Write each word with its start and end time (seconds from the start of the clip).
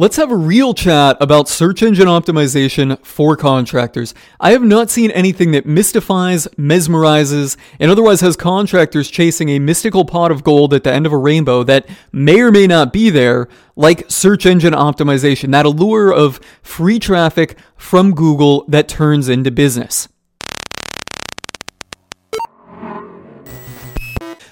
Let's 0.00 0.14
have 0.14 0.30
a 0.30 0.36
real 0.36 0.74
chat 0.74 1.16
about 1.20 1.48
search 1.48 1.82
engine 1.82 2.06
optimization 2.06 3.04
for 3.04 3.36
contractors. 3.36 4.14
I 4.38 4.52
have 4.52 4.62
not 4.62 4.90
seen 4.90 5.10
anything 5.10 5.50
that 5.50 5.66
mystifies, 5.66 6.46
mesmerizes, 6.56 7.56
and 7.80 7.90
otherwise 7.90 8.20
has 8.20 8.36
contractors 8.36 9.10
chasing 9.10 9.48
a 9.48 9.58
mystical 9.58 10.04
pot 10.04 10.30
of 10.30 10.44
gold 10.44 10.72
at 10.72 10.84
the 10.84 10.92
end 10.92 11.04
of 11.04 11.12
a 11.12 11.16
rainbow 11.16 11.64
that 11.64 11.88
may 12.12 12.40
or 12.40 12.52
may 12.52 12.68
not 12.68 12.92
be 12.92 13.10
there, 13.10 13.48
like 13.74 14.08
search 14.08 14.46
engine 14.46 14.72
optimization, 14.72 15.50
that 15.50 15.66
allure 15.66 16.14
of 16.14 16.38
free 16.62 17.00
traffic 17.00 17.58
from 17.76 18.14
Google 18.14 18.64
that 18.68 18.86
turns 18.86 19.28
into 19.28 19.50
business. 19.50 20.08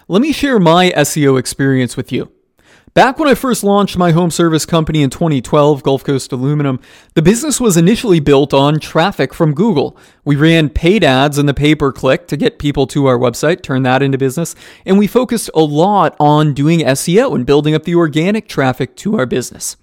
Let 0.08 0.22
me 0.22 0.32
share 0.32 0.58
my 0.58 0.90
SEO 0.90 1.38
experience 1.38 1.96
with 1.96 2.10
you. 2.10 2.35
Back 2.96 3.18
when 3.18 3.28
I 3.28 3.34
first 3.34 3.62
launched 3.62 3.98
my 3.98 4.12
home 4.12 4.30
service 4.30 4.64
company 4.64 5.02
in 5.02 5.10
2012, 5.10 5.82
Gulf 5.82 6.02
Coast 6.02 6.32
Aluminum, 6.32 6.80
the 7.12 7.20
business 7.20 7.60
was 7.60 7.76
initially 7.76 8.20
built 8.20 8.54
on 8.54 8.80
traffic 8.80 9.34
from 9.34 9.52
Google. 9.52 9.98
We 10.24 10.34
ran 10.34 10.70
paid 10.70 11.04
ads 11.04 11.36
in 11.36 11.44
the 11.44 11.52
pay 11.52 11.74
per 11.74 11.92
click 11.92 12.26
to 12.28 12.38
get 12.38 12.58
people 12.58 12.86
to 12.86 13.04
our 13.04 13.18
website, 13.18 13.62
turn 13.62 13.82
that 13.82 14.02
into 14.02 14.16
business, 14.16 14.54
and 14.86 14.96
we 14.96 15.06
focused 15.06 15.50
a 15.54 15.60
lot 15.60 16.16
on 16.18 16.54
doing 16.54 16.80
SEO 16.80 17.34
and 17.34 17.44
building 17.44 17.74
up 17.74 17.84
the 17.84 17.94
organic 17.94 18.48
traffic 18.48 18.96
to 18.96 19.18
our 19.18 19.26
business. 19.26 19.76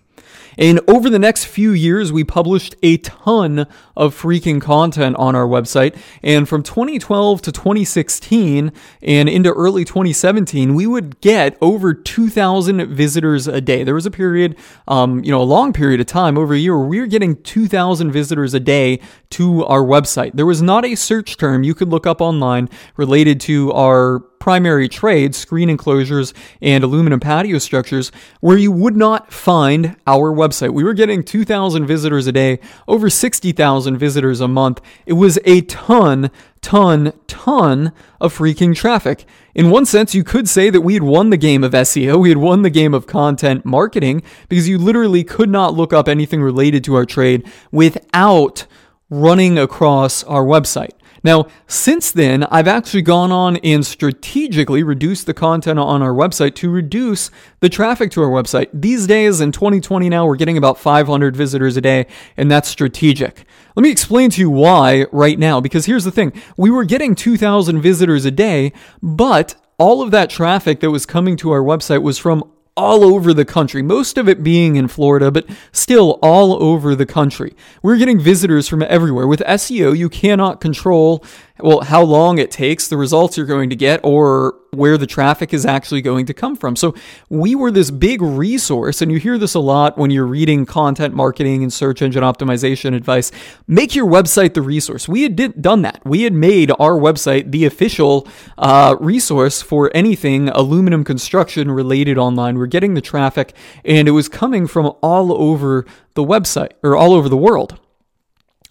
And 0.58 0.80
over 0.88 1.10
the 1.10 1.20
next 1.20 1.46
few 1.46 1.72
years, 1.72 2.12
we 2.12 2.24
published 2.24 2.76
a 2.84 2.98
ton 2.98 3.68
of 3.96 4.20
freaking 4.20 4.62
content 4.62 5.16
on 5.18 5.36
our 5.36 5.46
website. 5.46 5.98
And 6.22 6.48
from 6.48 6.64
2012 6.64 7.42
to 7.44 7.52
2016 7.52 8.72
and 9.02 9.30
into 9.30 9.52
early 9.52 9.86
2017, 9.86 10.76
we 10.76 10.88
would 10.88 11.20
get 11.22 11.58
over 11.62 11.94
2,000 11.94 12.88
visitors 12.88 13.48
a 13.48 13.62
day. 13.62 13.84
There 13.84 13.96
was 13.96 14.06
a 14.06 14.12
period, 14.12 14.58
um, 14.88 15.24
you 15.24 15.32
know, 15.32 15.42
a 15.42 15.44
long 15.44 15.74
period 15.74 16.00
of 16.00 16.08
time, 16.08 16.38
over 16.38 16.54
a 16.54 16.58
year, 16.58 16.78
where 16.78 16.88
we 16.88 17.00
were 17.00 17.08
getting 17.08 17.42
2,000 17.44 18.12
visitors 18.12 18.54
a 18.54 18.60
day 18.60 19.00
to 19.32 19.66
our 19.66 19.84
website. 19.84 20.32
There 20.34 20.46
was 20.46 20.62
not 20.62 20.86
a 20.86 20.96
search 20.96 21.38
term 21.38 21.64
you 21.64 21.74
could 21.74 21.90
look 21.90 22.06
up 22.06 22.22
online 22.22 22.70
related 22.98 23.40
to 23.42 23.72
our 23.74 24.20
primary 24.44 24.90
trade, 24.90 25.34
screen 25.34 25.70
enclosures 25.70 26.34
and 26.62 26.84
aluminum 26.84 27.18
patio 27.18 27.58
structures, 27.58 28.12
where 28.42 28.58
you 28.58 28.74
would 28.74 28.98
not 28.98 29.32
find 29.32 29.96
our 30.06 30.34
website. 30.34 30.43
We 30.52 30.84
were 30.84 30.94
getting 30.94 31.24
2,000 31.24 31.86
visitors 31.86 32.28
a 32.28 32.32
day, 32.32 32.60
over 32.88 33.10
60,000 33.10 33.98
visitors 33.98 34.42
a 34.42 34.48
month. 34.48 34.82
It 35.06 35.14
was 35.14 35.40
a 35.46 35.62
ton, 35.62 36.32
ton, 36.62 37.14
ton 37.28 37.92
of 38.20 38.38
freaking 38.38 38.76
traffic. 38.76 39.26
In 39.56 39.70
one 39.70 39.86
sense, 39.86 40.14
you 40.16 40.24
could 40.24 40.50
say 40.50 40.70
that 40.70 40.82
we 40.82 40.96
had 40.96 41.04
won 41.04 41.30
the 41.30 41.38
game 41.38 41.64
of 41.64 41.74
SEO. 41.74 42.20
We 42.20 42.30
had 42.30 42.38
won 42.38 42.64
the 42.64 42.70
game 42.70 42.94
of 42.94 43.08
content 43.08 43.66
marketing 43.66 44.24
because 44.50 44.68
you 44.68 44.78
literally 44.78 45.24
could 45.24 45.50
not 45.50 45.74
look 45.74 45.94
up 45.94 46.08
anything 46.08 46.42
related 46.42 46.84
to 46.86 46.96
our 46.96 47.06
trade 47.06 47.46
without 47.72 48.66
running 49.10 49.58
across 49.58 50.24
our 50.24 50.44
website. 50.44 50.94
Now, 51.24 51.48
since 51.68 52.12
then, 52.12 52.44
I've 52.46 52.68
actually 52.68 53.02
gone 53.02 53.32
on 53.32 53.56
and 53.58 53.86
strategically 53.86 54.84
reduced 54.84 55.26
the 55.26 55.34
content 55.34 55.80
on 55.80 56.02
our 56.02 56.14
website 56.14 56.56
to 56.56 56.70
reduce 56.70 57.32
the 57.62 57.70
traffic 57.70 58.12
to 58.12 58.22
our 58.22 58.30
website. 58.30 58.68
These 58.74 59.08
days, 59.08 59.40
in 59.40 59.54
2020 59.54 60.10
now, 60.10 60.26
we're 60.26 60.36
getting 60.36 60.58
about 60.58 60.78
500 60.78 61.36
visitors 61.36 61.78
a 61.78 61.82
day, 61.82 62.08
and 62.36 62.52
that's 62.52 62.68
strategic. 62.68 63.46
Let 63.76 63.84
me 63.84 63.90
explain 63.90 64.30
to 64.32 64.42
you 64.42 64.50
why 64.50 65.06
right 65.12 65.40
now, 65.40 65.62
because 65.62 65.86
here's 65.86 66.04
the 66.04 66.12
thing. 66.12 66.34
We 66.58 66.70
were 66.70 66.84
getting 66.84 67.16
2,000 67.16 67.82
visitors 67.82 68.26
a 68.26 68.32
day, 68.32 68.74
but 69.02 69.56
all 69.78 70.02
of 70.02 70.12
that 70.12 70.30
traffic 70.30 70.82
that 70.82 70.92
was 70.92 71.06
coming 71.06 71.36
to 71.38 71.52
our 71.52 71.62
website 71.62 72.04
was 72.04 72.18
from 72.18 72.44
all 72.76 73.04
over 73.04 73.34
the 73.34 73.46
country, 73.46 73.82
most 73.82 74.18
of 74.18 74.28
it 74.28 74.44
being 74.44 74.76
in 74.76 74.88
Florida, 74.88 75.32
but 75.32 75.46
still 75.72 76.18
all 76.22 76.62
over 76.62 76.96
the 76.96 77.06
country. 77.06 77.56
We're 77.82 77.98
getting 77.98 78.20
visitors 78.20 78.68
from 78.68 78.82
everywhere. 78.84 79.28
With 79.28 79.42
SEO, 79.42 79.96
you 79.96 80.10
cannot 80.10 80.60
control 80.60 81.24
well, 81.60 81.82
how 81.82 82.02
long 82.02 82.40
it 82.40 82.50
takes, 82.50 82.88
the 82.88 82.98
results 82.98 83.38
you're 83.38 83.46
going 83.46 83.70
to 83.70 83.76
get, 83.76 84.00
or 84.04 84.56
where 84.72 84.98
the 84.98 85.06
traffic 85.06 85.54
is 85.54 85.68
actually 85.68 86.02
going 86.02 86.26
to 86.26 86.34
come 86.34 86.56
from. 86.56 86.76
So 86.76 86.96
we 87.30 87.54
were 87.54 87.70
this 87.70 87.92
big 87.92 88.24
resource, 88.24 89.04
and 89.04 89.12
you 89.12 89.20
hear 89.20 89.38
this 89.38 89.54
a 89.54 89.60
lot 89.60 89.96
when 89.96 90.10
you're 90.10 90.26
reading 90.26 90.66
content 90.66 91.14
marketing 91.14 91.62
and 91.62 91.72
search 91.72 92.02
engine 92.02 92.24
optimization 92.24 92.96
advice. 92.96 93.32
Make 93.68 93.94
your 93.94 94.08
website 94.08 94.56
the 94.56 94.64
resource. 94.64 95.08
We 95.08 95.22
had 95.22 95.36
did, 95.36 95.62
done 95.62 95.84
that. 95.84 96.02
We 96.04 96.24
had 96.24 96.34
made 96.34 96.72
our 96.72 96.98
website 96.98 97.52
the 97.52 97.66
official 97.66 98.28
uh, 98.58 98.96
resource 99.00 99.62
for 99.62 99.92
anything 99.94 100.50
aluminum 100.50 101.04
construction 101.04 101.70
related 101.70 102.18
online. 102.18 102.58
We're 102.58 102.66
getting 102.66 102.96
the 102.96 103.02
traffic, 103.02 103.54
and 103.86 104.08
it 104.08 104.12
was 104.12 104.28
coming 104.28 104.66
from 104.66 104.92
all 105.04 105.32
over 105.32 105.86
the 106.16 106.24
website 106.24 106.72
or 106.82 106.98
all 106.98 107.14
over 107.14 107.30
the 107.30 107.38
world 107.38 107.80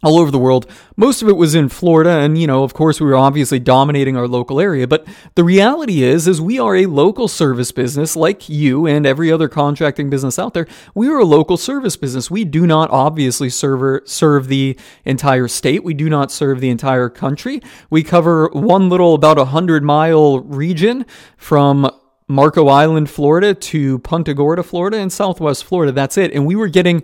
all 0.02 0.18
over 0.18 0.30
the 0.30 0.38
world. 0.38 0.68
Most 0.96 1.22
of 1.22 1.28
it 1.28 1.36
was 1.36 1.54
in 1.54 1.68
Florida 1.68 2.10
and 2.10 2.36
you 2.36 2.46
know, 2.46 2.64
of 2.64 2.74
course 2.74 3.00
we 3.00 3.06
were 3.06 3.16
obviously 3.16 3.58
dominating 3.58 4.16
our 4.16 4.26
local 4.26 4.60
area, 4.60 4.86
but 4.86 5.06
the 5.34 5.44
reality 5.44 6.02
is 6.02 6.26
is 6.26 6.40
we 6.40 6.58
are 6.58 6.76
a 6.76 6.86
local 6.86 7.28
service 7.28 7.72
business 7.72 8.16
like 8.16 8.48
you 8.48 8.86
and 8.86 9.06
every 9.06 9.30
other 9.30 9.48
contracting 9.48 10.10
business 10.10 10.38
out 10.38 10.54
there. 10.54 10.66
We 10.94 11.08
are 11.08 11.18
a 11.18 11.24
local 11.24 11.56
service 11.56 11.96
business. 11.96 12.30
We 12.30 12.44
do 12.44 12.66
not 12.66 12.90
obviously 12.90 13.48
serve 13.50 14.08
serve 14.08 14.48
the 14.48 14.78
entire 15.04 15.48
state. 15.48 15.84
We 15.84 15.94
do 15.94 16.08
not 16.08 16.30
serve 16.30 16.60
the 16.60 16.70
entire 16.70 17.08
country. 17.08 17.60
We 17.90 18.02
cover 18.02 18.48
one 18.52 18.88
little 18.88 19.14
about 19.14 19.38
a 19.38 19.46
100-mile 19.46 20.40
region 20.40 21.06
from 21.36 21.90
Marco 22.28 22.68
Island, 22.68 23.10
Florida 23.10 23.54
to 23.54 23.98
Punta 24.00 24.34
Gorda, 24.34 24.62
Florida 24.62 24.98
and 24.98 25.12
Southwest 25.12 25.64
Florida. 25.64 25.92
That's 25.92 26.16
it. 26.16 26.32
And 26.32 26.46
we 26.46 26.56
were 26.56 26.68
getting 26.68 27.02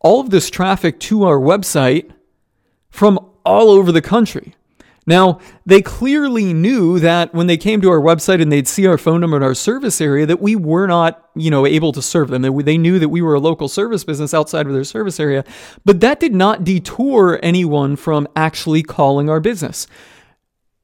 all 0.00 0.20
of 0.20 0.30
this 0.30 0.50
traffic 0.50 0.98
to 1.00 1.24
our 1.24 1.38
website 1.38 2.10
from 2.90 3.18
all 3.44 3.70
over 3.70 3.92
the 3.92 4.02
country. 4.02 4.54
Now, 5.06 5.40
they 5.64 5.80
clearly 5.80 6.52
knew 6.52 7.00
that 7.00 7.34
when 7.34 7.46
they 7.46 7.56
came 7.56 7.80
to 7.80 7.90
our 7.90 8.00
website 8.00 8.40
and 8.40 8.52
they'd 8.52 8.68
see 8.68 8.86
our 8.86 8.98
phone 8.98 9.20
number 9.20 9.36
in 9.38 9.42
our 9.42 9.54
service 9.54 10.00
area 10.00 10.26
that 10.26 10.40
we 10.40 10.54
were 10.54 10.86
not, 10.86 11.30
you 11.34 11.50
know, 11.50 11.66
able 11.66 11.90
to 11.92 12.02
serve 12.02 12.28
them. 12.28 12.42
They 12.42 12.78
knew 12.78 12.98
that 12.98 13.08
we 13.08 13.22
were 13.22 13.34
a 13.34 13.40
local 13.40 13.66
service 13.66 14.04
business 14.04 14.34
outside 14.34 14.66
of 14.66 14.72
their 14.72 14.84
service 14.84 15.18
area, 15.18 15.44
but 15.84 16.00
that 16.00 16.20
did 16.20 16.34
not 16.34 16.64
detour 16.64 17.40
anyone 17.42 17.96
from 17.96 18.28
actually 18.36 18.82
calling 18.82 19.30
our 19.30 19.40
business 19.40 19.86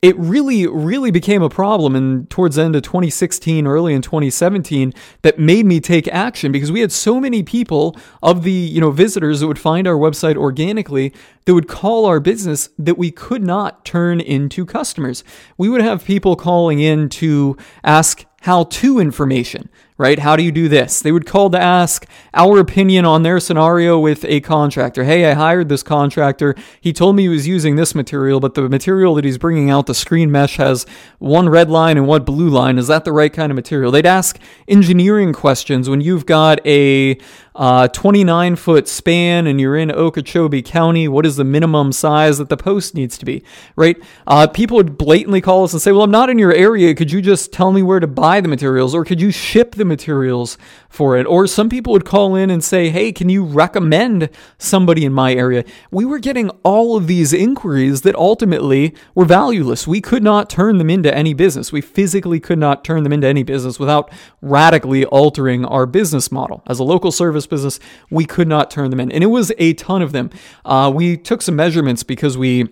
it 0.07 0.17
really, 0.19 0.69
really 0.69 1.11
became 1.11 1.43
a 1.43 1.49
problem 1.49 1.97
and 1.97 2.31
towards 2.31 2.55
the 2.55 2.63
end 2.63 2.77
of 2.77 2.83
2016, 2.83 3.67
early 3.67 3.93
in 3.93 4.01
2017, 4.01 4.93
that 5.23 5.37
made 5.37 5.67
me 5.67 5.81
take 5.81 6.07
action 6.07 6.53
because 6.53 6.71
we 6.71 6.79
had 6.79 6.93
so 6.93 7.21
many 7.21 7.43
people 7.43 7.97
of 8.23 8.45
the, 8.45 8.53
you 8.53 8.81
know, 8.81 8.93
visitors 8.93 9.41
that 9.41 9.49
would 9.49 9.59
find 9.59 9.89
our 9.89 9.97
website 9.97 10.37
organically 10.37 11.13
that 11.45 11.55
would 11.55 11.67
call 11.67 12.07
our 12.07 12.21
business 12.21 12.71
that 12.79 12.97
we 12.97 13.11
could 13.11 13.43
not 13.43 13.85
turn 13.85 14.21
into 14.21 14.65
customers. 14.65 15.25
We 15.59 15.69
would 15.69 15.83
have 15.83 16.05
people 16.05 16.37
calling 16.37 16.79
in 16.79 17.09
to 17.09 17.57
ask 17.83 18.25
how 18.43 18.63
to 18.63 19.01
information 19.01 19.69
right? 19.99 20.19
How 20.19 20.37
do 20.37 20.43
you 20.43 20.53
do 20.53 20.69
this? 20.69 21.01
They 21.01 21.11
would 21.11 21.25
call 21.25 21.49
to 21.51 21.59
ask 21.59 22.07
our 22.35 22.59
opinion 22.59 23.05
on 23.05 23.23
their 23.23 23.41
scenario 23.41 23.99
with 23.99 24.25
a 24.27 24.41
contractor. 24.41 25.05
Hey, 25.05 25.31
I 25.31 25.35
hired 25.35 25.69
this 25.69 25.83
contractor. 25.83 26.55
He 26.81 26.93
told 26.93 27.17
me 27.17 27.23
he 27.23 27.29
was 27.29 27.49
using 27.49 27.77
this 27.77 27.95
material, 27.95 28.39
but 28.39 28.55
the 28.55 28.69
material 28.69 29.15
that 29.15 29.25
he's 29.25 29.39
bringing 29.39 29.71
out, 29.71 29.87
the 29.87 29.95
screen 29.95 30.31
mesh, 30.31 30.57
has 30.57 30.85
one 31.19 31.49
red 31.49 31.71
line 31.71 31.97
and 31.97 32.07
one 32.07 32.25
blue 32.25 32.51
line. 32.51 32.79
Is 32.79 32.89
that 32.89 33.05
the 33.05 33.13
right 33.13 33.33
kind 33.33 33.51
of 33.51 33.57
material? 33.57 33.91
They'd 33.91 34.05
ask 34.05 34.39
engineering 34.69 35.33
questions 35.33 35.89
when 35.89 36.03
you've 36.03 36.27
got 36.27 36.65
a 36.67 37.19
uh, 37.57 37.89
29 37.89 38.57
foot 38.57 38.87
span 38.87 39.47
and 39.47 39.61
you're 39.61 39.77
in 39.77 39.91
Okeechobee 39.91 40.63
County. 40.63 41.09
What 41.09 41.27
is 41.27 41.37
the 41.37 41.45
minimum 41.45 41.93
size 41.93 42.39
that 42.39 42.49
the 42.49 42.57
post 42.57 42.95
needs 42.95 43.19
to 43.19 43.25
be, 43.25 43.43
right? 43.75 43.97
Uh, 44.27 44.47
people 44.47 44.77
would 44.77 44.99
blatantly 44.99 45.41
call 45.41 45.65
us 45.65 45.73
and 45.73 45.81
say, 45.83 45.93
Well, 45.93 46.03
I'm 46.03 46.11
not 46.11 46.31
in 46.31 46.39
your 46.39 46.53
area. 46.53 46.95
Could 46.95 47.11
you 47.11 47.23
just 47.23 47.53
tell 47.53 47.73
me 47.73 47.83
where 47.83 48.01
to 48.01 48.07
buy 48.07 48.41
the 48.41 48.49
materials 48.49 48.95
or 48.95 49.05
could 49.05 49.21
you 49.21 49.31
ship 49.31 49.75
the 49.75 49.85
materials 49.85 50.59
for 50.97 51.17
it. 51.17 51.27
Or 51.27 51.47
some 51.47 51.69
people 51.69 51.93
would 51.93 52.05
call 52.05 52.35
in 52.35 52.51
and 52.51 52.65
say, 52.65 52.89
Hey, 52.89 53.13
can 53.13 53.29
you 53.29 53.45
recommend 53.45 54.31
somebody 54.59 55.05
in 55.05 55.13
my 55.13 55.35
area? 55.35 55.65
We 55.91 56.05
were 56.05 56.19
getting 56.19 56.49
all 56.65 56.97
of 56.97 57.07
these 57.07 57.33
inquiries 57.33 58.01
that 58.03 58.17
ultimately 58.17 58.95
were 59.15 59.27
valueless. 59.27 59.87
We 59.87 60.01
could 60.01 60.23
not 60.23 60.51
turn 60.51 60.79
them 60.79 60.91
into 60.91 61.15
any 61.15 61.35
business. 61.35 61.71
We 61.71 61.83
physically 61.83 62.41
could 62.41 62.59
not 62.59 62.83
turn 62.83 63.03
them 63.03 63.13
into 63.13 63.27
any 63.27 63.43
business 63.43 63.79
without 63.79 64.11
radically 64.41 65.05
altering 65.05 65.65
our 65.65 65.87
business 65.87 66.33
model. 66.33 66.63
As 66.67 66.79
a 66.79 66.85
local 66.85 67.13
service 67.13 67.46
business, 67.47 67.79
we 68.11 68.25
could 68.25 68.49
not 68.49 68.71
turn 68.71 68.91
them 68.91 69.01
in. 69.01 69.11
And 69.13 69.23
it 69.23 69.29
was 69.29 69.53
a 69.59 69.75
ton 69.75 70.03
of 70.03 70.13
them. 70.13 70.31
Uh, 70.65 70.93
we 70.95 71.17
took 71.17 71.43
some 71.43 71.57
measurements 71.57 72.03
because 72.03 72.37
we 72.37 72.69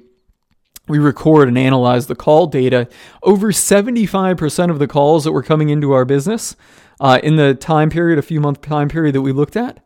we 0.87 0.99
record 0.99 1.49
and 1.49 1.57
analyze 1.57 2.09
the 2.09 2.15
call 2.15 2.47
data. 2.47 2.89
Over 3.23 3.53
75% 3.53 4.71
of 4.71 4.79
the 4.79 4.87
calls 4.87 5.25
that 5.25 5.33
were 5.33 5.43
coming 5.43 5.71
into 5.71 5.93
our 5.93 6.05
business 6.05 6.57
uh, 7.01 7.19
in 7.23 7.37
the 7.37 7.55
time 7.55 7.89
period, 7.89 8.19
a 8.19 8.23
few 8.23 8.41
month 8.41 8.61
time 8.61 8.89
period 8.89 9.15
that 9.15 9.23
we 9.23 9.33
looked 9.33 9.57
at, 9.57 9.85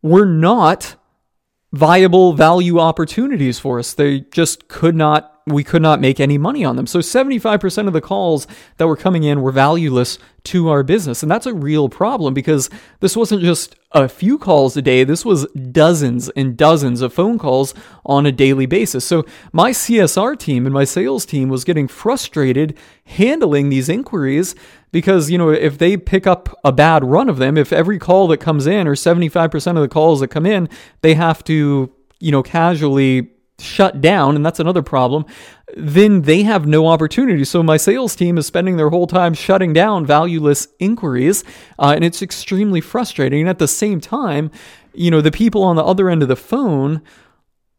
were 0.00 0.24
not 0.24 0.96
viable 1.72 2.32
value 2.32 2.78
opportunities 2.78 3.58
for 3.58 3.78
us. 3.78 3.94
They 3.94 4.20
just 4.20 4.68
could 4.68 4.94
not 4.94 5.31
we 5.46 5.64
could 5.64 5.82
not 5.82 6.00
make 6.00 6.20
any 6.20 6.38
money 6.38 6.64
on 6.64 6.76
them. 6.76 6.86
So 6.86 7.00
75% 7.00 7.86
of 7.86 7.92
the 7.92 8.00
calls 8.00 8.46
that 8.76 8.86
were 8.86 8.96
coming 8.96 9.24
in 9.24 9.42
were 9.42 9.50
valueless 9.52 10.18
to 10.44 10.68
our 10.68 10.82
business. 10.82 11.22
And 11.22 11.30
that's 11.30 11.46
a 11.46 11.54
real 11.54 11.88
problem 11.88 12.34
because 12.34 12.70
this 13.00 13.16
wasn't 13.16 13.42
just 13.42 13.76
a 13.92 14.08
few 14.08 14.38
calls 14.38 14.76
a 14.76 14.82
day, 14.82 15.04
this 15.04 15.24
was 15.24 15.46
dozens 15.52 16.28
and 16.30 16.56
dozens 16.56 17.00
of 17.00 17.12
phone 17.12 17.38
calls 17.38 17.74
on 18.06 18.26
a 18.26 18.32
daily 18.32 18.66
basis. 18.66 19.04
So 19.04 19.24
my 19.52 19.70
CSR 19.70 20.38
team 20.38 20.66
and 20.66 20.72
my 20.72 20.84
sales 20.84 21.26
team 21.26 21.48
was 21.48 21.64
getting 21.64 21.88
frustrated 21.88 22.76
handling 23.04 23.68
these 23.68 23.88
inquiries 23.88 24.54
because, 24.90 25.30
you 25.30 25.38
know, 25.38 25.50
if 25.50 25.78
they 25.78 25.96
pick 25.96 26.26
up 26.26 26.48
a 26.64 26.72
bad 26.72 27.04
run 27.04 27.28
of 27.28 27.38
them, 27.38 27.56
if 27.56 27.72
every 27.72 27.98
call 27.98 28.28
that 28.28 28.38
comes 28.38 28.66
in 28.66 28.86
or 28.86 28.94
75% 28.94 29.76
of 29.76 29.82
the 29.82 29.88
calls 29.88 30.20
that 30.20 30.28
come 30.28 30.46
in, 30.46 30.68
they 31.02 31.14
have 31.14 31.44
to, 31.44 31.92
you 32.20 32.32
know, 32.32 32.42
casually 32.42 33.30
shut 33.62 34.00
down, 34.00 34.36
and 34.36 34.44
that's 34.44 34.60
another 34.60 34.82
problem, 34.82 35.24
then 35.76 36.22
they 36.22 36.42
have 36.42 36.66
no 36.66 36.86
opportunity. 36.86 37.44
So 37.44 37.62
my 37.62 37.76
sales 37.76 38.14
team 38.14 38.36
is 38.36 38.46
spending 38.46 38.76
their 38.76 38.90
whole 38.90 39.06
time 39.06 39.34
shutting 39.34 39.72
down 39.72 40.04
valueless 40.04 40.68
inquiries, 40.78 41.44
uh, 41.78 41.92
and 41.94 42.04
it's 42.04 42.22
extremely 42.22 42.80
frustrating. 42.80 43.40
And 43.40 43.48
at 43.48 43.58
the 43.58 43.68
same 43.68 44.00
time, 44.00 44.50
you 44.92 45.10
know, 45.10 45.20
the 45.20 45.30
people 45.30 45.62
on 45.62 45.76
the 45.76 45.84
other 45.84 46.10
end 46.10 46.22
of 46.22 46.28
the 46.28 46.36
phone 46.36 47.00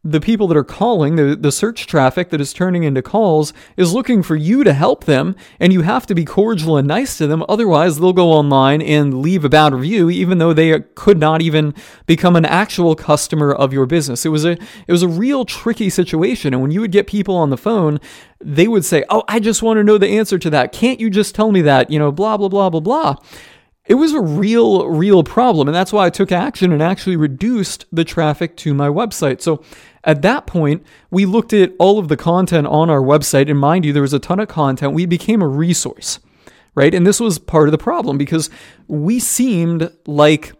the 0.04 0.20
people 0.20 0.46
that 0.48 0.56
are 0.56 0.62
calling, 0.62 1.16
the, 1.16 1.34
the 1.34 1.50
search 1.50 1.86
traffic 1.86 2.28
that 2.28 2.40
is 2.40 2.52
turning 2.52 2.84
into 2.84 3.00
calls, 3.00 3.54
is 3.78 3.94
looking 3.94 4.22
for 4.22 4.36
you 4.36 4.62
to 4.62 4.74
help 4.74 5.04
them, 5.04 5.34
and 5.58 5.72
you 5.72 5.80
have 5.80 6.04
to 6.06 6.14
be 6.14 6.26
cordial 6.26 6.76
and 6.76 6.86
nice 6.86 7.16
to 7.16 7.26
them. 7.26 7.42
Otherwise, 7.48 7.98
they'll 7.98 8.12
go 8.12 8.30
online 8.30 8.82
and 8.82 9.22
leave 9.22 9.44
a 9.44 9.48
bad 9.48 9.72
review, 9.72 10.10
even 10.10 10.36
though 10.36 10.52
they 10.52 10.80
could 10.94 11.18
not 11.18 11.40
even 11.40 11.74
become 12.04 12.36
an 12.36 12.44
actual 12.44 12.94
customer 12.94 13.50
of 13.50 13.72
your 13.72 13.86
business. 13.86 14.26
It 14.26 14.28
was 14.28 14.44
a 14.44 14.52
it 14.52 14.92
was 14.92 15.02
a 15.02 15.08
real 15.08 15.46
tricky 15.46 15.88
situation, 15.88 16.52
and 16.52 16.60
when 16.60 16.70
you 16.70 16.82
would 16.82 16.92
get 16.92 17.06
people 17.06 17.36
on 17.36 17.48
the 17.48 17.56
phone, 17.56 17.98
they 18.40 18.68
would 18.68 18.84
say, 18.84 19.04
"Oh, 19.08 19.24
I 19.26 19.40
just 19.40 19.62
want 19.62 19.78
to 19.78 19.84
know 19.84 19.96
the 19.96 20.18
answer 20.18 20.38
to 20.38 20.50
that. 20.50 20.72
Can't 20.72 21.00
you 21.00 21.08
just 21.08 21.34
tell 21.34 21.50
me 21.50 21.62
that?" 21.62 21.90
You 21.90 21.98
know, 21.98 22.12
blah 22.12 22.36
blah 22.36 22.48
blah 22.48 22.68
blah 22.68 22.80
blah 22.80 23.16
it 23.86 23.94
was 23.94 24.12
a 24.14 24.20
real, 24.20 24.88
real 24.88 25.22
problem. 25.22 25.68
And 25.68 25.74
that's 25.74 25.92
why 25.92 26.06
I 26.06 26.10
took 26.10 26.32
action 26.32 26.72
and 26.72 26.82
actually 26.82 27.16
reduced 27.16 27.84
the 27.92 28.04
traffic 28.04 28.56
to 28.58 28.72
my 28.72 28.88
website. 28.88 29.42
So 29.42 29.62
at 30.04 30.22
that 30.22 30.46
point, 30.46 30.84
we 31.10 31.26
looked 31.26 31.52
at 31.52 31.72
all 31.78 31.98
of 31.98 32.08
the 32.08 32.16
content 32.16 32.66
on 32.66 32.90
our 32.90 33.00
website. 33.00 33.50
And 33.50 33.58
mind 33.58 33.84
you, 33.84 33.92
there 33.92 34.02
was 34.02 34.12
a 34.12 34.18
ton 34.18 34.40
of 34.40 34.48
content. 34.48 34.92
We 34.92 35.06
became 35.06 35.42
a 35.42 35.48
resource, 35.48 36.20
right? 36.74 36.94
And 36.94 37.06
this 37.06 37.20
was 37.20 37.38
part 37.38 37.68
of 37.68 37.72
the 37.72 37.78
problem 37.78 38.18
because 38.18 38.50
we 38.86 39.18
seemed 39.18 39.90
like 40.06 40.52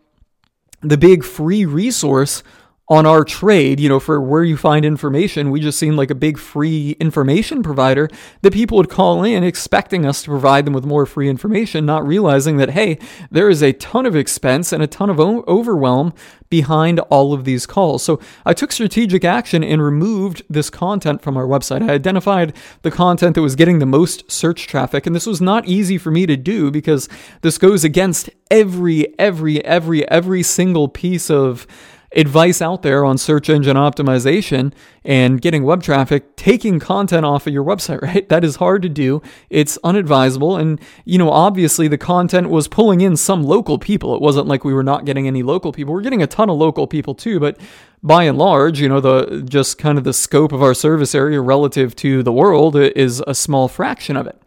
the 0.81 0.99
big 0.99 1.25
free 1.25 1.64
resource 1.64 2.43
on 2.89 3.07
our 3.07 3.25
trade, 3.25 3.81
you 3.81 3.89
know, 3.89 3.99
for 3.99 4.21
where 4.21 4.45
you 4.45 4.59
find 4.59 4.85
information, 4.85 5.51
we 5.51 5.59
just 5.59 5.79
seemed 5.79 5.97
like 5.97 6.11
a 6.11 6.15
big 6.15 6.39
free 6.39 6.91
information 7.01 7.63
provider 7.63 8.11
that 8.43 8.53
people 8.53 8.77
would 8.77 8.91
call 8.91 9.25
in 9.25 9.43
expecting 9.43 10.05
us 10.05 10.23
to 10.23 10.29
provide 10.29 10.67
them 10.67 10.75
with 10.75 10.85
more 10.85 11.07
free 11.07 11.31
information, 11.31 11.87
not 11.87 12.07
realizing 12.07 12.59
that, 12.59 12.71
hey, 12.71 12.99
there 13.31 13.49
is 13.49 13.63
a 13.63 13.73
ton 13.73 14.05
of 14.05 14.15
expense 14.15 14.71
and 14.71 14.83
a 14.83 14.87
ton 14.87 15.09
of 15.09 15.19
overwhelm 15.19 16.13
behind 16.51 17.01
all 17.01 17.33
of 17.33 17.47
these 17.47 17.65
calls. 17.65 18.03
So 18.03 18.21
I 18.45 18.53
took 18.53 18.71
strategic 18.71 19.25
action 19.25 19.65
and 19.65 19.83
removed 19.83 20.43
this 20.51 20.69
content 20.69 21.23
from 21.23 21.39
our 21.39 21.47
website. 21.47 21.89
I 21.89 21.95
identified 21.95 22.55
the 22.83 22.91
content 22.91 23.35
that 23.35 23.43
was 23.43 23.57
getting 23.57 23.79
the 23.79 23.87
most 23.87 24.31
search 24.31 24.67
traffic, 24.67 25.07
and 25.07 25.17
this 25.17 25.27
was 25.27 25.41
not 25.41 25.67
easy 25.67 25.97
for 25.97 26.11
me 26.11 26.27
to 26.27 26.37
do 26.37 26.71
because 26.71 27.09
this 27.41 27.57
goes 27.57 27.83
against 27.83 28.29
every, 28.51 29.19
every, 29.19 29.65
every, 29.65 30.07
every 30.07 30.43
single 30.43 30.87
piece 30.87 31.31
of 31.31 31.67
advice 32.15 32.63
out 32.63 32.83
there 32.83 33.05
on 33.05 33.19
search 33.19 33.49
engine 33.49 33.77
optimization 33.77 34.73
and 35.05 35.41
getting 35.41 35.65
web 35.65 35.83
traffic, 35.83 36.37
taking 36.37 36.79
content 36.79 37.27
off 37.27 37.47
of 37.47 37.53
your 37.53 37.65
website, 37.65 38.01
right? 38.03 38.29
That 38.29 38.45
is 38.45 38.57
hard 38.57 38.83
to 38.83 38.89
do. 38.89 39.23
It's 39.51 39.79
unadvisable. 39.85 40.57
And, 40.57 40.81
you 41.05 41.19
know, 41.19 41.31
obviously 41.31 41.89
the 41.89 41.99
content 41.99 42.51
was 42.51 42.69
pulling 42.69 43.01
in 43.01 43.17
some 43.17 43.43
local 43.43 43.79
people. 43.79 44.15
It 44.15 44.23
wasn't 44.23 44.47
like 44.47 44.65
we 44.65 44.75
were 44.75 44.83
not 44.83 45.05
getting 45.05 45.27
any 45.27 45.43
local 45.43 45.73
people. 45.73 45.95
We're 45.95 46.03
getting 46.03 46.23
a 46.23 46.27
ton 46.27 46.51
of 46.51 46.57
local 46.57 46.87
people 46.87 47.15
too, 47.15 47.41
but 47.41 47.59
by 48.03 48.25
and 48.25 48.39
large, 48.39 48.81
you 48.81 48.89
know, 48.89 49.01
the 49.01 49.43
just 49.49 49.79
kind 49.79 49.99
of 49.99 50.05
the 50.05 50.13
scope 50.13 50.53
of 50.53 50.63
our 50.63 50.75
service 50.75 51.15
area 51.15 51.41
relative 51.41 51.97
to 51.97 52.23
the 52.23 52.33
world 52.33 52.77
is 52.77 53.23
a 53.27 53.35
small 53.35 53.67
fraction 53.69 54.17
of 54.17 54.27
it. 54.27 54.41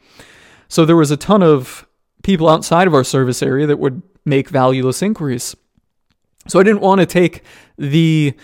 So 0.69 0.85
there 0.85 0.95
was 0.95 1.11
a 1.11 1.17
ton 1.17 1.41
of 1.41 1.87
people 2.23 2.49
outside 2.49 2.87
of 2.87 2.93
our 2.93 3.03
service 3.03 3.41
area 3.41 3.65
that 3.67 3.79
would 3.79 4.01
make 4.25 4.49
valueless 4.49 5.01
inquiries. 5.01 5.55
So 6.47 6.59
I 6.59 6.63
didn't 6.63 6.81
want 6.81 7.01
to 7.01 7.05
take 7.05 7.43
the 7.77 8.35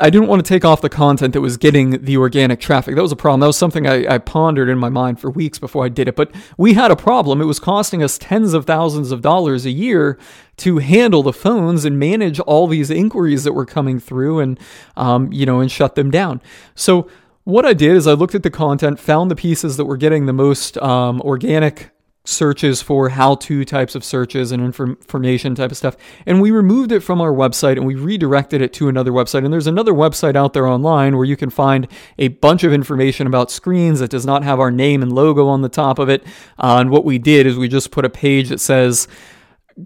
I 0.00 0.10
didn't 0.10 0.28
want 0.28 0.44
to 0.44 0.48
take 0.48 0.64
off 0.64 0.80
the 0.80 0.88
content 0.88 1.34
that 1.34 1.40
was 1.40 1.56
getting 1.56 2.02
the 2.02 2.16
organic 2.16 2.60
traffic. 2.60 2.94
That 2.94 3.02
was 3.02 3.12
a 3.12 3.16
problem. 3.16 3.40
That 3.40 3.46
was 3.46 3.58
something 3.58 3.86
I, 3.86 4.14
I, 4.14 4.18
pondered 4.18 4.68
in 4.68 4.78
my 4.78 4.88
mind 4.88 5.20
for 5.20 5.30
weeks 5.30 5.58
before 5.58 5.84
I 5.84 5.88
did 5.88 6.08
it. 6.08 6.16
But 6.16 6.32
we 6.56 6.74
had 6.74 6.90
a 6.90 6.96
problem. 6.96 7.40
It 7.40 7.46
was 7.46 7.58
costing 7.58 8.02
us 8.02 8.16
tens 8.16 8.54
of 8.54 8.64
thousands 8.64 9.10
of 9.10 9.20
dollars 9.20 9.66
a 9.66 9.70
year 9.70 10.18
to 10.58 10.78
handle 10.78 11.22
the 11.22 11.32
phones 11.32 11.84
and 11.84 11.98
manage 11.98 12.40
all 12.40 12.66
these 12.66 12.90
inquiries 12.90 13.44
that 13.44 13.52
were 13.52 13.66
coming 13.66 13.98
through 13.98 14.40
and, 14.40 14.58
um, 14.96 15.32
you 15.32 15.44
know, 15.44 15.60
and 15.60 15.70
shut 15.70 15.94
them 15.94 16.10
down. 16.10 16.40
So 16.74 17.08
what 17.44 17.66
I 17.66 17.74
did 17.74 17.96
is 17.96 18.06
I 18.06 18.12
looked 18.12 18.34
at 18.34 18.44
the 18.44 18.50
content, 18.50 19.00
found 19.00 19.30
the 19.30 19.36
pieces 19.36 19.76
that 19.76 19.84
were 19.84 19.96
getting 19.96 20.26
the 20.26 20.32
most 20.32 20.78
um, 20.78 21.20
organic 21.22 21.90
searches 22.24 22.80
for 22.80 23.08
how 23.08 23.34
to 23.34 23.64
types 23.64 23.94
of 23.94 24.04
searches 24.04 24.52
and 24.52 24.62
information 24.62 25.54
type 25.54 25.70
of 25.70 25.76
stuff. 25.76 25.96
And 26.24 26.40
we 26.40 26.50
removed 26.50 26.92
it 26.92 27.00
from 27.00 27.20
our 27.20 27.32
website 27.32 27.72
and 27.72 27.86
we 27.86 27.94
redirected 27.96 28.62
it 28.62 28.72
to 28.74 28.88
another 28.88 29.10
website. 29.10 29.44
And 29.44 29.52
there's 29.52 29.66
another 29.66 29.92
website 29.92 30.36
out 30.36 30.52
there 30.52 30.66
online 30.66 31.16
where 31.16 31.24
you 31.24 31.36
can 31.36 31.50
find 31.50 31.88
a 32.18 32.28
bunch 32.28 32.62
of 32.62 32.72
information 32.72 33.26
about 33.26 33.50
screens 33.50 33.98
that 33.98 34.10
does 34.10 34.24
not 34.24 34.44
have 34.44 34.60
our 34.60 34.70
name 34.70 35.02
and 35.02 35.12
logo 35.12 35.48
on 35.48 35.62
the 35.62 35.68
top 35.68 35.98
of 35.98 36.08
it. 36.08 36.22
Uh, 36.58 36.78
and 36.80 36.90
what 36.90 37.04
we 37.04 37.18
did 37.18 37.46
is 37.46 37.56
we 37.56 37.68
just 37.68 37.90
put 37.90 38.04
a 38.04 38.10
page 38.10 38.48
that 38.50 38.60
says, 38.60 39.08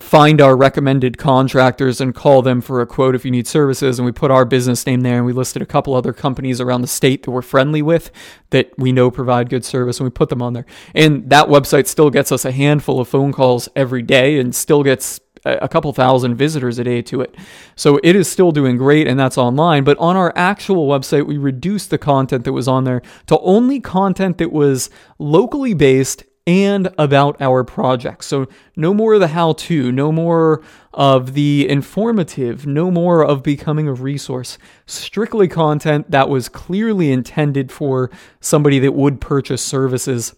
find 0.01 0.41
our 0.41 0.57
recommended 0.57 1.19
contractors 1.19 2.01
and 2.01 2.15
call 2.15 2.43
them 2.43 2.61
for 2.61 2.81
a 2.81 2.87
quote 2.87 3.15
if 3.15 3.25
you 3.25 3.31
need 3.31 3.47
services. 3.47 3.99
And 3.99 4.07
we 4.07 4.13
put 4.13 4.31
our 4.31 4.45
business 4.45 4.87
name 4.87 5.01
there 5.01 5.17
and 5.17 5.27
we 5.27 5.33
listed 5.33 5.63
a 5.63 5.67
couple 5.67 5.95
other 5.95 6.13
companies 6.13 6.61
around 6.61 6.83
the 6.83 6.89
state 6.89 7.23
that 7.23 7.31
we're 7.31 7.43
friendly 7.43 7.83
with 7.83 8.11
that 8.51 8.71
we 8.79 8.93
know 8.93 9.11
provide 9.11 9.49
good 9.49 9.65
service 9.65 9.99
and 9.99 10.05
we 10.05 10.11
put 10.11 10.29
them 10.29 10.43
on 10.43 10.53
there. 10.53 10.67
And 10.95 11.29
that 11.31 11.49
website 11.49 11.87
still 11.87 12.11
gets 12.11 12.33
us 12.33 12.45
a 12.45 12.53
handful 12.53 13.01
of 13.01 13.09
phone 13.09 13.33
calls 13.33 13.69
every 13.77 14.03
day 14.03 14.39
and 14.39 14.55
still 14.55 14.83
gets 14.83 15.21
a 15.45 15.69
couple 15.69 15.93
thousand 15.93 16.35
visitors 16.35 16.79
a 16.79 16.85
day 16.85 17.01
to 17.03 17.21
it. 17.21 17.35
So 17.77 18.01
it 18.03 18.17
is 18.17 18.29
still 18.29 18.51
doing 18.51 18.77
great 18.77 19.07
and 19.07 19.19
that's 19.19 19.39
online. 19.39 19.85
But 19.85 19.97
on 19.99 20.17
our 20.17 20.33
actual 20.35 20.89
website, 20.89 21.27
we 21.27 21.39
reduced 21.39 21.91
the 21.91 21.99
content 21.99 22.45
that 22.45 22.53
was 22.53 22.67
on 22.67 22.85
there 22.85 23.01
to 23.27 23.39
only 23.41 23.81
content 23.81 24.39
that 24.39 24.51
was 24.51 24.91
locally 25.19 25.73
based 25.73 26.25
and 26.47 26.89
about 26.97 27.41
our 27.41 27.65
project. 27.65 28.25
So, 28.25 28.47
no 28.77 28.95
more 28.95 29.15
of 29.15 29.21
the 29.21 29.29
how 29.29 29.55
to, 29.55 29.91
no 29.91 30.13
more 30.13 30.63
of 30.95 31.35
the 31.35 31.69
informative, 31.69 32.67
no 32.67 32.91
more 32.91 33.25
of 33.25 33.43
becoming 33.43 33.89
a 33.89 33.93
resource. 33.93 34.57
Strictly 34.87 35.49
content 35.49 36.11
that 36.11 36.29
was 36.29 36.49
clearly 36.49 37.11
intended 37.11 37.73
for 37.73 38.11
somebody 38.41 38.79
that 38.79 38.93
would 38.93 39.21
purchase 39.21 39.63
services 39.63 40.35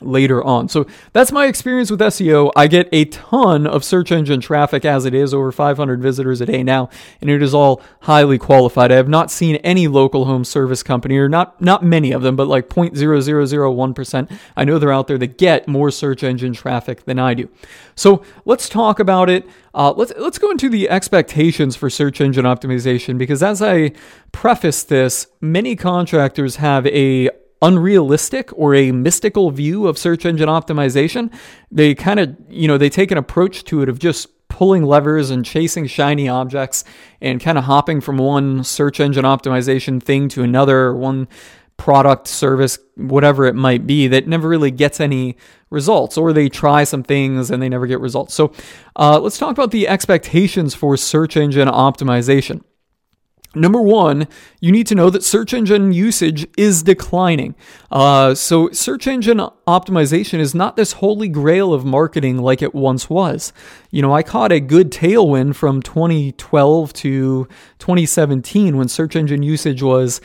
later 0.00 0.42
on. 0.42 0.68
So 0.68 0.86
that's 1.12 1.32
my 1.32 1.46
experience 1.46 1.90
with 1.90 2.00
SEO. 2.00 2.50
I 2.56 2.66
get 2.66 2.88
a 2.92 3.04
ton 3.06 3.66
of 3.66 3.84
search 3.84 4.12
engine 4.12 4.40
traffic 4.40 4.84
as 4.84 5.04
it 5.04 5.14
is, 5.14 5.34
over 5.34 5.52
500 5.52 6.00
visitors 6.00 6.40
a 6.40 6.46
day 6.46 6.62
now, 6.62 6.88
and 7.20 7.30
it 7.30 7.42
is 7.42 7.54
all 7.54 7.82
highly 8.02 8.38
qualified. 8.38 8.92
I 8.92 8.96
have 8.96 9.08
not 9.08 9.30
seen 9.30 9.56
any 9.56 9.88
local 9.88 10.24
home 10.24 10.44
service 10.44 10.82
company, 10.82 11.16
or 11.16 11.28
not 11.28 11.60
not 11.60 11.84
many 11.84 12.12
of 12.12 12.22
them, 12.22 12.36
but 12.36 12.48
like 12.48 12.68
0.0001%. 12.68 14.38
I 14.56 14.64
know 14.64 14.78
they're 14.78 14.92
out 14.92 15.06
there 15.06 15.18
that 15.18 15.38
get 15.38 15.68
more 15.68 15.90
search 15.90 16.22
engine 16.22 16.52
traffic 16.52 17.04
than 17.04 17.18
I 17.18 17.34
do. 17.34 17.48
So 17.94 18.22
let's 18.44 18.68
talk 18.68 18.98
about 18.98 19.28
it. 19.28 19.46
Uh, 19.74 19.92
let's 19.92 20.12
let's 20.16 20.38
go 20.38 20.50
into 20.50 20.68
the 20.68 20.88
expectations 20.88 21.76
for 21.76 21.90
search 21.90 22.20
engine 22.20 22.44
optimization 22.44 23.18
because 23.18 23.42
as 23.42 23.62
I 23.62 23.92
preface 24.32 24.82
this, 24.82 25.28
many 25.40 25.76
contractors 25.76 26.56
have 26.56 26.86
a 26.86 27.30
unrealistic 27.62 28.50
or 28.54 28.74
a 28.74 28.92
mystical 28.92 29.50
view 29.50 29.86
of 29.86 29.98
search 29.98 30.24
engine 30.24 30.48
optimization. 30.48 31.32
They 31.70 31.94
kind 31.94 32.20
of, 32.20 32.36
you 32.48 32.68
know, 32.68 32.78
they 32.78 32.90
take 32.90 33.10
an 33.10 33.18
approach 33.18 33.64
to 33.64 33.82
it 33.82 33.88
of 33.88 33.98
just 33.98 34.28
pulling 34.48 34.84
levers 34.84 35.30
and 35.30 35.44
chasing 35.44 35.86
shiny 35.86 36.28
objects 36.28 36.84
and 37.20 37.40
kind 37.40 37.56
of 37.56 37.64
hopping 37.64 38.00
from 38.00 38.18
one 38.18 38.64
search 38.64 39.00
engine 39.00 39.24
optimization 39.24 40.02
thing 40.02 40.28
to 40.28 40.42
another, 40.42 40.94
one 40.94 41.28
product, 41.76 42.26
service, 42.26 42.78
whatever 42.96 43.46
it 43.46 43.54
might 43.54 43.86
be, 43.86 44.06
that 44.06 44.28
never 44.28 44.48
really 44.48 44.70
gets 44.70 45.00
any 45.00 45.34
results, 45.70 46.18
or 46.18 46.32
they 46.32 46.48
try 46.48 46.84
some 46.84 47.02
things 47.02 47.50
and 47.50 47.62
they 47.62 47.70
never 47.70 47.86
get 47.86 48.00
results. 48.00 48.34
So 48.34 48.52
uh, 48.96 49.18
let's 49.18 49.38
talk 49.38 49.52
about 49.52 49.70
the 49.70 49.88
expectations 49.88 50.74
for 50.74 50.96
search 50.98 51.38
engine 51.38 51.68
optimization. 51.68 52.62
Number 53.54 53.80
one, 53.80 54.28
you 54.60 54.70
need 54.70 54.86
to 54.86 54.94
know 54.94 55.10
that 55.10 55.24
search 55.24 55.52
engine 55.52 55.92
usage 55.92 56.46
is 56.56 56.84
declining. 56.84 57.56
Uh, 57.90 58.32
so, 58.34 58.70
search 58.70 59.08
engine 59.08 59.38
optimization 59.66 60.38
is 60.38 60.54
not 60.54 60.76
this 60.76 60.92
holy 60.92 61.26
grail 61.26 61.74
of 61.74 61.84
marketing 61.84 62.38
like 62.38 62.62
it 62.62 62.74
once 62.74 63.10
was. 63.10 63.52
You 63.90 64.02
know, 64.02 64.14
I 64.14 64.22
caught 64.22 64.52
a 64.52 64.60
good 64.60 64.92
tailwind 64.92 65.56
from 65.56 65.82
2012 65.82 66.92
to 66.92 67.48
2017 67.80 68.76
when 68.76 68.86
search 68.86 69.16
engine 69.16 69.42
usage 69.42 69.82
was 69.82 70.20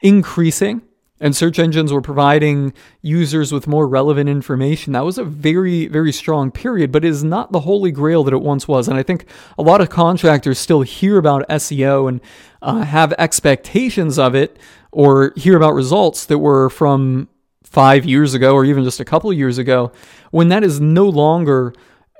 increasing 0.00 0.82
and 1.20 1.34
search 1.34 1.58
engines 1.58 1.92
were 1.92 2.00
providing 2.00 2.72
users 3.00 3.52
with 3.52 3.66
more 3.66 3.86
relevant 3.86 4.28
information. 4.28 4.92
That 4.92 5.04
was 5.04 5.16
a 5.16 5.24
very, 5.24 5.86
very 5.86 6.12
strong 6.12 6.50
period, 6.50 6.90
but 6.90 7.04
it 7.04 7.08
is 7.08 7.22
not 7.22 7.52
the 7.52 7.60
holy 7.60 7.92
grail 7.92 8.24
that 8.24 8.34
it 8.34 8.42
once 8.42 8.66
was. 8.66 8.88
And 8.88 8.98
I 8.98 9.04
think 9.04 9.26
a 9.56 9.62
lot 9.62 9.80
of 9.80 9.90
contractors 9.90 10.58
still 10.58 10.82
hear 10.82 11.16
about 11.16 11.48
SEO 11.48 12.08
and 12.08 12.20
uh, 12.62 12.82
have 12.82 13.12
expectations 13.12 14.18
of 14.18 14.34
it 14.34 14.58
or 14.90 15.32
hear 15.36 15.56
about 15.56 15.74
results 15.74 16.26
that 16.26 16.38
were 16.38 16.68
from 16.68 17.28
five 17.62 18.04
years 18.04 18.34
ago 18.34 18.54
or 18.54 18.64
even 18.64 18.84
just 18.84 19.00
a 19.00 19.04
couple 19.04 19.32
years 19.32 19.58
ago 19.58 19.92
when 20.30 20.48
that 20.48 20.62
is 20.62 20.80
no 20.80 21.08
longer 21.08 21.72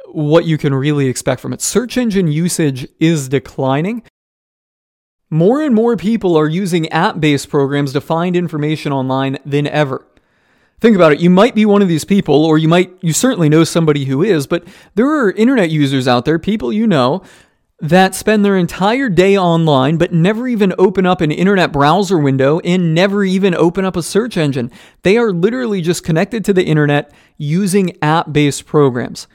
what 0.07 0.45
you 0.45 0.57
can 0.57 0.73
really 0.75 1.09
expect 1.09 1.41
from 1.41 1.53
it. 1.53 1.61
Search 1.61 1.97
engine 1.97 2.29
usage 2.29 2.87
is 3.01 3.29
declining. 3.29 4.03
More 5.31 5.63
and 5.63 5.75
more 5.75 5.97
people 5.97 6.37
are 6.37 6.49
using 6.49 6.89
app 6.91 7.21
based 7.21 7.49
programs 7.49 7.93
to 7.93 8.01
find 8.01 8.37
information 8.37 8.93
online 8.93 9.39
than 9.45 9.67
ever. 9.67 10.07
Think 10.81 10.97
about 10.97 11.13
it. 11.13 11.21
You 11.21 11.31
might 11.31 11.55
be 11.55 11.65
one 11.65 11.83
of 11.83 11.89
these 11.89 12.05
people, 12.05 12.45
or 12.45 12.59
you 12.59 12.69
might, 12.69 12.93
you 13.01 13.13
certainly 13.13 13.49
know 13.49 13.65
somebody 13.65 14.05
who 14.05 14.23
is, 14.23 14.47
but 14.47 14.65
there 14.95 15.09
are 15.09 15.31
internet 15.33 15.71
users 15.71 16.07
out 16.07 16.25
there, 16.25 16.39
people 16.39 16.73
you 16.73 16.87
know, 16.87 17.23
that 17.81 18.15
spend 18.15 18.45
their 18.45 18.57
entire 18.57 19.09
day 19.09 19.37
online 19.37 19.97
but 19.97 20.13
never 20.13 20.47
even 20.47 20.73
open 20.79 21.07
up 21.07 21.21
an 21.21 21.33
internet 21.33 21.73
browser 21.73 22.19
window 22.19 22.61
and 22.61 22.95
never 22.95 23.25
even 23.25 23.55
open 23.55 23.85
up 23.85 23.97
a 23.97 24.03
search 24.03 24.37
engine. 24.37 24.71
They 25.03 25.17
are 25.17 25.33
literally 25.33 25.81
just 25.81 26.05
connected 26.05 26.45
to 26.45 26.53
the 26.53 26.65
internet 26.65 27.13
using 27.37 27.97
app 28.03 28.33
based 28.33 28.67
programs. 28.67 29.27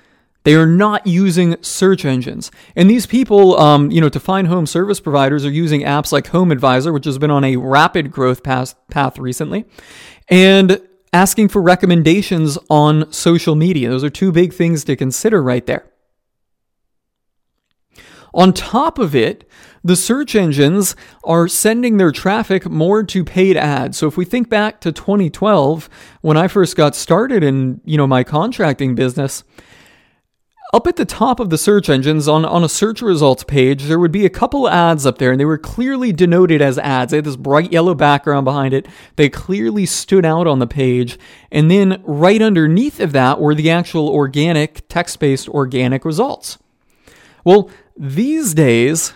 They 0.50 0.56
are 0.56 0.66
not 0.66 1.06
using 1.06 1.62
search 1.62 2.06
engines. 2.06 2.50
And 2.76 2.90
these 2.90 3.06
people, 3.06 3.56
um, 3.60 3.92
you 3.92 4.02
know, 4.02 4.10
to 4.10 4.20
find 4.20 4.48
home 4.48 4.66
service 4.66 5.00
providers 5.00 5.46
are 5.46 5.52
using 5.52 5.82
apps 5.82 6.12
like 6.12 6.26
Home 6.30 6.52
Advisor, 6.52 6.92
which 6.92 7.06
has 7.06 7.20
been 7.20 7.30
on 7.30 7.44
a 7.44 7.58
rapid 7.58 8.10
growth 8.10 8.42
path, 8.42 8.74
path 8.90 9.20
recently, 9.20 9.66
and 10.28 10.82
asking 11.14 11.50
for 11.50 11.62
recommendations 11.62 12.58
on 12.68 13.14
social 13.14 13.54
media. 13.54 13.90
Those 13.90 14.04
are 14.04 14.10
two 14.10 14.32
big 14.32 14.52
things 14.52 14.84
to 14.86 14.96
consider 14.96 15.44
right 15.44 15.64
there. 15.68 15.86
On 18.34 18.52
top 18.52 18.98
of 18.98 19.16
it, 19.16 19.48
the 19.84 19.96
search 19.96 20.34
engines 20.34 20.96
are 21.24 21.48
sending 21.48 21.98
their 21.98 22.12
traffic 22.12 22.68
more 22.68 23.04
to 23.04 23.24
paid 23.24 23.56
ads. 23.56 24.00
So 24.00 24.08
if 24.08 24.18
we 24.18 24.26
think 24.26 24.50
back 24.50 24.82
to 24.82 24.92
2012 24.92 25.88
when 26.22 26.38
I 26.38 26.48
first 26.48 26.76
got 26.76 26.96
started 26.96 27.44
in, 27.44 27.82
you 27.86 27.98
know, 27.98 28.08
my 28.08 28.24
contracting 28.24 28.96
business, 28.96 29.44
up 30.72 30.86
at 30.86 30.98
the 30.98 31.06
top 31.06 31.40
of 31.40 31.50
the 31.50 31.58
search 31.58 31.90
engines 31.90 32.28
on, 32.28 32.46
on 32.46 32.64
a 32.64 32.70
search 32.70 33.02
results 33.02 33.44
page, 33.44 33.84
there 33.84 33.98
would 33.98 34.12
be 34.12 34.26
a 34.26 34.30
couple 34.30 34.70
ads 34.70 35.06
up 35.06 35.18
there, 35.18 35.32
and 35.32 35.40
they 35.40 35.46
were 35.46 35.58
clearly 35.58 36.12
denoted 36.12 36.62
as 36.62 36.78
ads. 36.78 37.10
They 37.10 37.18
had 37.18 37.26
this 37.26 37.36
bright 37.36 37.72
yellow 37.72 37.96
background 37.96 38.46
behind 38.46 38.76
it. 38.76 38.88
They 39.16 39.30
clearly 39.30 39.88
stood 39.88 40.26
out 40.26 40.46
on 40.46 40.60
the 40.60 40.68
page. 40.68 41.18
And 41.52 41.72
then 41.72 42.02
right 42.06 42.42
underneath 42.42 43.00
of 43.00 43.14
that 43.14 43.40
were 43.40 43.56
the 43.56 43.72
actual 43.72 44.10
organic, 44.10 44.88
text 44.90 45.20
based 45.20 45.50
organic 45.50 46.06
results. 46.06 46.60
Well, 47.44 47.72
these 47.98 48.54
days, 48.54 49.14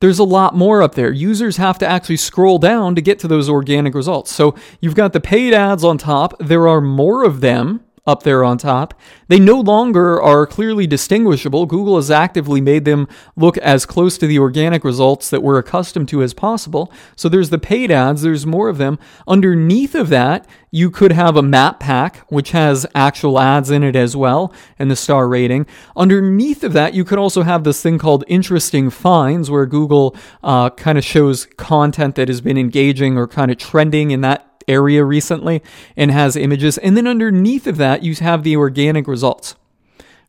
there's 0.00 0.18
a 0.18 0.24
lot 0.24 0.56
more 0.56 0.82
up 0.82 0.96
there. 0.96 1.12
Users 1.12 1.58
have 1.58 1.78
to 1.78 1.86
actually 1.86 2.16
scroll 2.16 2.58
down 2.58 2.96
to 2.96 3.00
get 3.00 3.20
to 3.20 3.28
those 3.28 3.48
organic 3.48 3.94
results. 3.94 4.32
So 4.32 4.56
you've 4.80 4.96
got 4.96 5.12
the 5.12 5.20
paid 5.20 5.54
ads 5.54 5.84
on 5.84 5.96
top, 5.96 6.34
there 6.40 6.66
are 6.66 6.80
more 6.80 7.24
of 7.24 7.40
them 7.40 7.84
up 8.04 8.24
there 8.24 8.42
on 8.42 8.58
top. 8.58 8.98
They 9.28 9.38
no 9.38 9.60
longer 9.60 10.20
are 10.20 10.44
clearly 10.44 10.88
distinguishable. 10.88 11.66
Google 11.66 11.96
has 11.96 12.10
actively 12.10 12.60
made 12.60 12.84
them 12.84 13.06
look 13.36 13.56
as 13.58 13.86
close 13.86 14.18
to 14.18 14.26
the 14.26 14.40
organic 14.40 14.82
results 14.82 15.30
that 15.30 15.42
we're 15.42 15.58
accustomed 15.58 16.08
to 16.08 16.22
as 16.22 16.34
possible. 16.34 16.92
So 17.14 17.28
there's 17.28 17.50
the 17.50 17.58
paid 17.58 17.92
ads, 17.92 18.22
there's 18.22 18.44
more 18.44 18.68
of 18.68 18.78
them. 18.78 18.98
Underneath 19.28 19.94
of 19.94 20.08
that, 20.08 20.48
you 20.72 20.90
could 20.90 21.12
have 21.12 21.36
a 21.36 21.42
map 21.42 21.78
pack, 21.78 22.26
which 22.28 22.50
has 22.50 22.86
actual 22.94 23.38
ads 23.38 23.70
in 23.70 23.84
it 23.84 23.94
as 23.94 24.16
well, 24.16 24.52
and 24.78 24.90
the 24.90 24.96
star 24.96 25.28
rating. 25.28 25.66
Underneath 25.94 26.64
of 26.64 26.72
that, 26.72 26.94
you 26.94 27.04
could 27.04 27.18
also 27.18 27.42
have 27.42 27.62
this 27.62 27.82
thing 27.82 27.98
called 27.98 28.24
interesting 28.26 28.90
finds, 28.90 29.50
where 29.50 29.66
Google 29.66 30.16
uh, 30.42 30.70
kind 30.70 30.98
of 30.98 31.04
shows 31.04 31.44
content 31.44 32.16
that 32.16 32.28
has 32.28 32.40
been 32.40 32.58
engaging 32.58 33.16
or 33.16 33.28
kind 33.28 33.50
of 33.50 33.58
trending 33.58 34.10
in 34.10 34.22
that 34.22 34.51
area 34.68 35.04
recently 35.04 35.62
and 35.96 36.10
has 36.10 36.36
images. 36.36 36.78
And 36.78 36.96
then 36.96 37.06
underneath 37.06 37.66
of 37.66 37.76
that, 37.78 38.02
you 38.02 38.14
have 38.16 38.42
the 38.42 38.56
organic 38.56 39.06
results, 39.06 39.56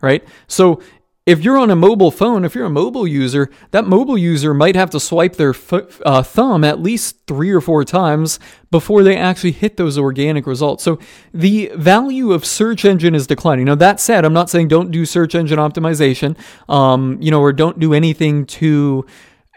right? 0.01 0.23
So 0.47 0.81
if 1.25 1.41
you're 1.41 1.57
on 1.57 1.71
a 1.71 1.75
mobile 1.75 2.11
phone, 2.11 2.43
if 2.43 2.53
you're 2.53 2.65
a 2.65 2.69
mobile 2.69 3.07
user, 3.07 3.49
that 3.71 3.85
mobile 3.85 4.17
user 4.17 4.53
might 4.53 4.75
have 4.75 4.89
to 4.89 4.99
swipe 4.99 5.37
their 5.37 5.55
uh, 6.05 6.21
thumb 6.21 6.65
at 6.65 6.81
least 6.81 7.15
three 7.27 7.49
or 7.49 7.61
four 7.61 7.85
times 7.85 8.39
before 8.71 9.03
they 9.03 9.15
actually 9.15 9.53
hit 9.53 9.77
those 9.77 9.97
organic 9.97 10.45
results. 10.45 10.83
So 10.83 10.99
the 11.33 11.71
value 11.75 12.33
of 12.33 12.43
search 12.43 12.83
engine 12.83 13.15
is 13.15 13.25
declining. 13.25 13.65
Now 13.65 13.75
that 13.75 14.01
said, 14.01 14.25
I'm 14.25 14.33
not 14.33 14.49
saying 14.49 14.67
don't 14.67 14.91
do 14.91 15.05
search 15.05 15.33
engine 15.33 15.59
optimization, 15.59 16.37
um, 16.67 17.17
you 17.21 17.31
know, 17.31 17.39
or 17.39 17.53
don't 17.53 17.79
do 17.79 17.93
anything 17.93 18.45
to 18.47 19.05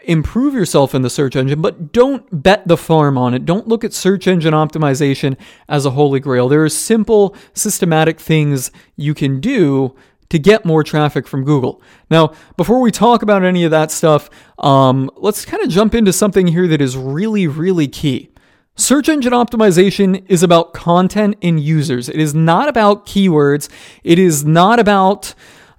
improve 0.07 0.53
yourself 0.53 0.95
in 0.95 1.01
the 1.01 1.09
search 1.09 1.35
engine, 1.35 1.61
but 1.61 1.91
don't 1.91 2.25
bet 2.43 2.67
the 2.67 2.77
farm 2.77 3.17
on 3.17 3.33
it. 3.33 3.45
Don't 3.45 3.67
look 3.67 3.83
at 3.83 3.93
search 3.93 4.27
engine 4.27 4.53
optimization 4.53 5.37
as 5.67 5.85
a 5.85 5.91
holy 5.91 6.19
grail. 6.19 6.47
There 6.47 6.63
are 6.63 6.69
simple, 6.69 7.35
systematic 7.53 8.19
things 8.19 8.71
you 8.95 9.13
can 9.13 9.39
do 9.39 9.95
to 10.29 10.39
get 10.39 10.65
more 10.65 10.83
traffic 10.83 11.27
from 11.27 11.43
Google. 11.43 11.81
Now, 12.09 12.33
before 12.57 12.81
we 12.81 12.91
talk 12.91 13.21
about 13.21 13.43
any 13.43 13.63
of 13.63 13.71
that 13.71 13.91
stuff, 13.91 14.29
um, 14.59 15.09
let's 15.15 15.45
kind 15.45 15.63
of 15.63 15.69
jump 15.69 15.95
into 15.95 16.11
something 16.11 16.47
here 16.47 16.67
that 16.67 16.81
is 16.81 16.97
really, 16.97 17.47
really 17.47 17.87
key. 17.87 18.31
Search 18.75 19.09
engine 19.09 19.33
optimization 19.33 20.23
is 20.27 20.43
about 20.43 20.73
content 20.73 21.35
and 21.41 21.59
users. 21.59 22.09
It 22.09 22.19
is 22.19 22.35
not 22.35 22.69
about 22.69 23.05
keywords. 23.05 23.69
It 24.03 24.19
is 24.19 24.45
not 24.45 24.79
about 24.79 25.33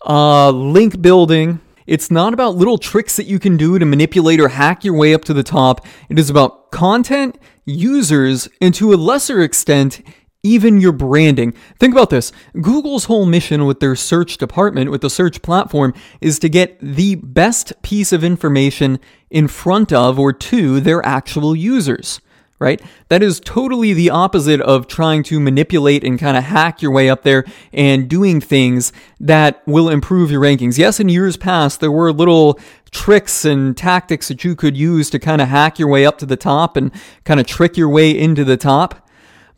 uh, 0.04 0.50
link 0.50 1.00
building. 1.00 1.60
It's 1.88 2.10
not 2.10 2.34
about 2.34 2.54
little 2.54 2.76
tricks 2.76 3.16
that 3.16 3.24
you 3.24 3.38
can 3.38 3.56
do 3.56 3.78
to 3.78 3.86
manipulate 3.86 4.40
or 4.40 4.48
hack 4.48 4.84
your 4.84 4.94
way 4.94 5.14
up 5.14 5.24
to 5.24 5.32
the 5.32 5.42
top. 5.42 5.86
It 6.10 6.18
is 6.18 6.28
about 6.28 6.70
content, 6.70 7.38
users, 7.64 8.46
and 8.60 8.74
to 8.74 8.92
a 8.92 8.96
lesser 8.96 9.40
extent, 9.40 10.02
even 10.42 10.82
your 10.82 10.92
branding. 10.92 11.54
Think 11.78 11.94
about 11.94 12.10
this. 12.10 12.30
Google's 12.60 13.06
whole 13.06 13.24
mission 13.24 13.64
with 13.64 13.80
their 13.80 13.96
search 13.96 14.36
department, 14.36 14.90
with 14.90 15.00
the 15.00 15.08
search 15.08 15.40
platform, 15.40 15.94
is 16.20 16.38
to 16.40 16.50
get 16.50 16.78
the 16.78 17.14
best 17.14 17.72
piece 17.80 18.12
of 18.12 18.22
information 18.22 19.00
in 19.30 19.48
front 19.48 19.90
of 19.90 20.18
or 20.18 20.34
to 20.34 20.80
their 20.80 21.04
actual 21.06 21.56
users 21.56 22.20
right? 22.58 22.82
That 23.08 23.22
is 23.22 23.40
totally 23.40 23.92
the 23.92 24.10
opposite 24.10 24.60
of 24.60 24.86
trying 24.88 25.22
to 25.24 25.38
manipulate 25.38 26.04
and 26.04 26.18
kind 26.18 26.36
of 26.36 26.44
hack 26.44 26.82
your 26.82 26.90
way 26.90 27.08
up 27.08 27.22
there 27.22 27.44
and 27.72 28.08
doing 28.08 28.40
things 28.40 28.92
that 29.20 29.62
will 29.66 29.88
improve 29.88 30.30
your 30.30 30.40
rankings. 30.40 30.78
Yes, 30.78 30.98
in 30.98 31.08
years 31.08 31.36
past, 31.36 31.80
there 31.80 31.92
were 31.92 32.12
little 32.12 32.58
tricks 32.90 33.44
and 33.44 33.76
tactics 33.76 34.28
that 34.28 34.44
you 34.44 34.56
could 34.56 34.76
use 34.76 35.10
to 35.10 35.18
kind 35.18 35.40
of 35.40 35.48
hack 35.48 35.78
your 35.78 35.88
way 35.88 36.06
up 36.06 36.18
to 36.18 36.26
the 36.26 36.36
top 36.36 36.76
and 36.76 36.90
kind 37.24 37.38
of 37.38 37.46
trick 37.46 37.76
your 37.76 37.88
way 37.88 38.10
into 38.16 38.44
the 38.44 38.56
top. 38.56 39.07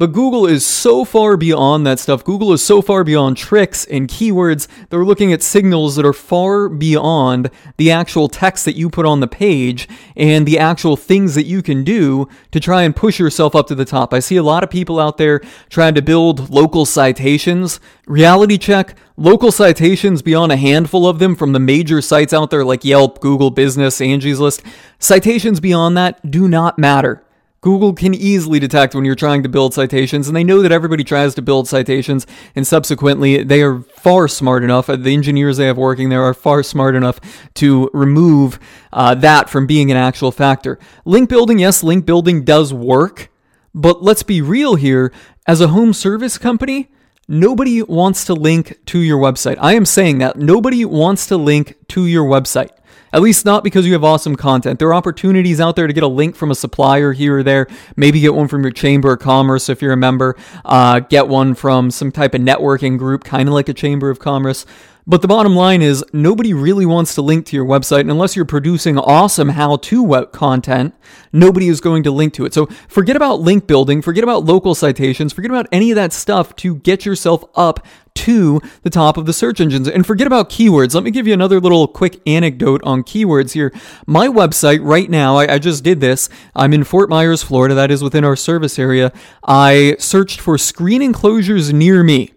But 0.00 0.12
Google 0.12 0.46
is 0.46 0.64
so 0.64 1.04
far 1.04 1.36
beyond 1.36 1.86
that 1.86 1.98
stuff. 1.98 2.24
Google 2.24 2.54
is 2.54 2.62
so 2.62 2.80
far 2.80 3.04
beyond 3.04 3.36
tricks 3.36 3.84
and 3.84 4.08
keywords. 4.08 4.66
They're 4.88 5.04
looking 5.04 5.30
at 5.30 5.42
signals 5.42 5.94
that 5.96 6.06
are 6.06 6.14
far 6.14 6.70
beyond 6.70 7.50
the 7.76 7.90
actual 7.90 8.26
text 8.26 8.64
that 8.64 8.76
you 8.76 8.88
put 8.88 9.04
on 9.04 9.20
the 9.20 9.28
page 9.28 9.86
and 10.16 10.46
the 10.46 10.58
actual 10.58 10.96
things 10.96 11.34
that 11.34 11.44
you 11.44 11.60
can 11.60 11.84
do 11.84 12.26
to 12.50 12.58
try 12.58 12.84
and 12.84 12.96
push 12.96 13.18
yourself 13.18 13.54
up 13.54 13.66
to 13.66 13.74
the 13.74 13.84
top. 13.84 14.14
I 14.14 14.20
see 14.20 14.36
a 14.36 14.42
lot 14.42 14.64
of 14.64 14.70
people 14.70 14.98
out 14.98 15.18
there 15.18 15.42
trying 15.68 15.94
to 15.96 16.00
build 16.00 16.48
local 16.48 16.86
citations. 16.86 17.78
Reality 18.06 18.56
check, 18.56 18.96
local 19.18 19.52
citations 19.52 20.22
beyond 20.22 20.50
a 20.50 20.56
handful 20.56 21.06
of 21.06 21.18
them 21.18 21.36
from 21.36 21.52
the 21.52 21.60
major 21.60 22.00
sites 22.00 22.32
out 22.32 22.48
there 22.48 22.64
like 22.64 22.86
Yelp, 22.86 23.20
Google 23.20 23.50
Business, 23.50 24.00
Angie's 24.00 24.40
List. 24.40 24.62
Citations 24.98 25.60
beyond 25.60 25.94
that 25.98 26.30
do 26.30 26.48
not 26.48 26.78
matter. 26.78 27.22
Google 27.62 27.92
can 27.92 28.14
easily 28.14 28.58
detect 28.58 28.94
when 28.94 29.04
you're 29.04 29.14
trying 29.14 29.42
to 29.42 29.48
build 29.48 29.74
citations, 29.74 30.26
and 30.26 30.36
they 30.36 30.44
know 30.44 30.62
that 30.62 30.72
everybody 30.72 31.04
tries 31.04 31.34
to 31.34 31.42
build 31.42 31.68
citations, 31.68 32.26
and 32.54 32.66
subsequently, 32.66 33.42
they 33.42 33.60
are 33.60 33.80
far 33.80 34.28
smart 34.28 34.64
enough, 34.64 34.88
uh, 34.88 34.96
the 34.96 35.12
engineers 35.12 35.58
they 35.58 35.66
have 35.66 35.76
working 35.76 36.08
there 36.08 36.22
are 36.22 36.32
far 36.32 36.62
smart 36.62 36.94
enough 36.94 37.20
to 37.54 37.90
remove 37.92 38.58
uh, 38.94 39.14
that 39.14 39.50
from 39.50 39.66
being 39.66 39.90
an 39.90 39.96
actual 39.98 40.32
factor. 40.32 40.78
Link 41.04 41.28
building, 41.28 41.58
yes, 41.58 41.82
link 41.82 42.06
building 42.06 42.44
does 42.44 42.72
work, 42.72 43.30
but 43.74 44.02
let's 44.02 44.22
be 44.22 44.40
real 44.40 44.76
here. 44.76 45.12
As 45.46 45.60
a 45.60 45.68
home 45.68 45.92
service 45.92 46.38
company, 46.38 46.88
nobody 47.28 47.82
wants 47.82 48.24
to 48.24 48.34
link 48.34 48.78
to 48.86 49.00
your 49.00 49.18
website. 49.18 49.56
I 49.60 49.74
am 49.74 49.84
saying 49.84 50.18
that. 50.18 50.36
Nobody 50.36 50.84
wants 50.86 51.26
to 51.26 51.36
link 51.36 51.76
to 51.88 52.06
your 52.06 52.24
website. 52.24 52.70
At 53.12 53.22
least 53.22 53.44
not 53.44 53.64
because 53.64 53.86
you 53.86 53.92
have 53.94 54.04
awesome 54.04 54.36
content. 54.36 54.78
There 54.78 54.88
are 54.88 54.94
opportunities 54.94 55.60
out 55.60 55.76
there 55.76 55.86
to 55.86 55.92
get 55.92 56.02
a 56.02 56.08
link 56.08 56.36
from 56.36 56.50
a 56.50 56.54
supplier 56.54 57.12
here 57.12 57.38
or 57.38 57.42
there. 57.42 57.66
Maybe 57.96 58.20
get 58.20 58.34
one 58.34 58.48
from 58.48 58.62
your 58.62 58.70
Chamber 58.70 59.12
of 59.12 59.18
Commerce 59.20 59.68
if 59.68 59.82
you're 59.82 59.92
a 59.92 59.96
member. 59.96 60.36
Uh, 60.64 61.00
get 61.00 61.26
one 61.28 61.54
from 61.54 61.90
some 61.90 62.12
type 62.12 62.34
of 62.34 62.40
networking 62.40 62.98
group, 62.98 63.24
kind 63.24 63.48
of 63.48 63.54
like 63.54 63.68
a 63.68 63.74
Chamber 63.74 64.10
of 64.10 64.18
Commerce. 64.18 64.64
But 65.06 65.22
the 65.22 65.28
bottom 65.28 65.56
line 65.56 65.82
is 65.82 66.04
nobody 66.12 66.54
really 66.54 66.86
wants 66.86 67.16
to 67.16 67.22
link 67.22 67.46
to 67.46 67.56
your 67.56 67.64
website 67.64 68.08
unless 68.08 68.36
you're 68.36 68.44
producing 68.44 68.96
awesome 68.96 69.48
how-to 69.48 70.04
web 70.04 70.30
content, 70.30 70.94
nobody 71.32 71.66
is 71.66 71.80
going 71.80 72.04
to 72.04 72.12
link 72.12 72.32
to 72.34 72.44
it. 72.44 72.54
So 72.54 72.66
forget 72.86 73.16
about 73.16 73.40
link 73.40 73.66
building, 73.66 74.02
forget 74.02 74.22
about 74.22 74.44
local 74.44 74.74
citations, 74.74 75.32
forget 75.32 75.50
about 75.50 75.66
any 75.72 75.90
of 75.90 75.96
that 75.96 76.12
stuff 76.12 76.54
to 76.56 76.76
get 76.76 77.04
yourself 77.04 77.42
up 77.56 77.84
to 78.20 78.60
the 78.82 78.90
top 78.90 79.16
of 79.16 79.26
the 79.26 79.32
search 79.32 79.60
engines. 79.60 79.88
And 79.88 80.06
forget 80.06 80.26
about 80.26 80.50
keywords. 80.50 80.94
Let 80.94 81.04
me 81.04 81.10
give 81.10 81.26
you 81.26 81.32
another 81.32 81.60
little 81.60 81.88
quick 81.88 82.20
anecdote 82.26 82.82
on 82.84 83.02
keywords 83.02 83.52
here. 83.52 83.72
My 84.06 84.28
website 84.28 84.80
right 84.82 85.08
now, 85.08 85.36
I, 85.36 85.54
I, 85.54 85.58
just 85.58 85.82
did 85.82 86.00
this. 86.00 86.28
I'm 86.54 86.72
in 86.72 86.84
Fort 86.84 87.08
Myers, 87.08 87.42
Florida. 87.42 87.74
That 87.74 87.90
is 87.90 88.02
within 88.02 88.24
our 88.24 88.36
service 88.36 88.78
area. 88.78 89.12
I 89.44 89.96
searched 89.98 90.40
for 90.40 90.58
screen 90.58 91.00
enclosures 91.00 91.72
near 91.72 92.02
me. 92.02 92.32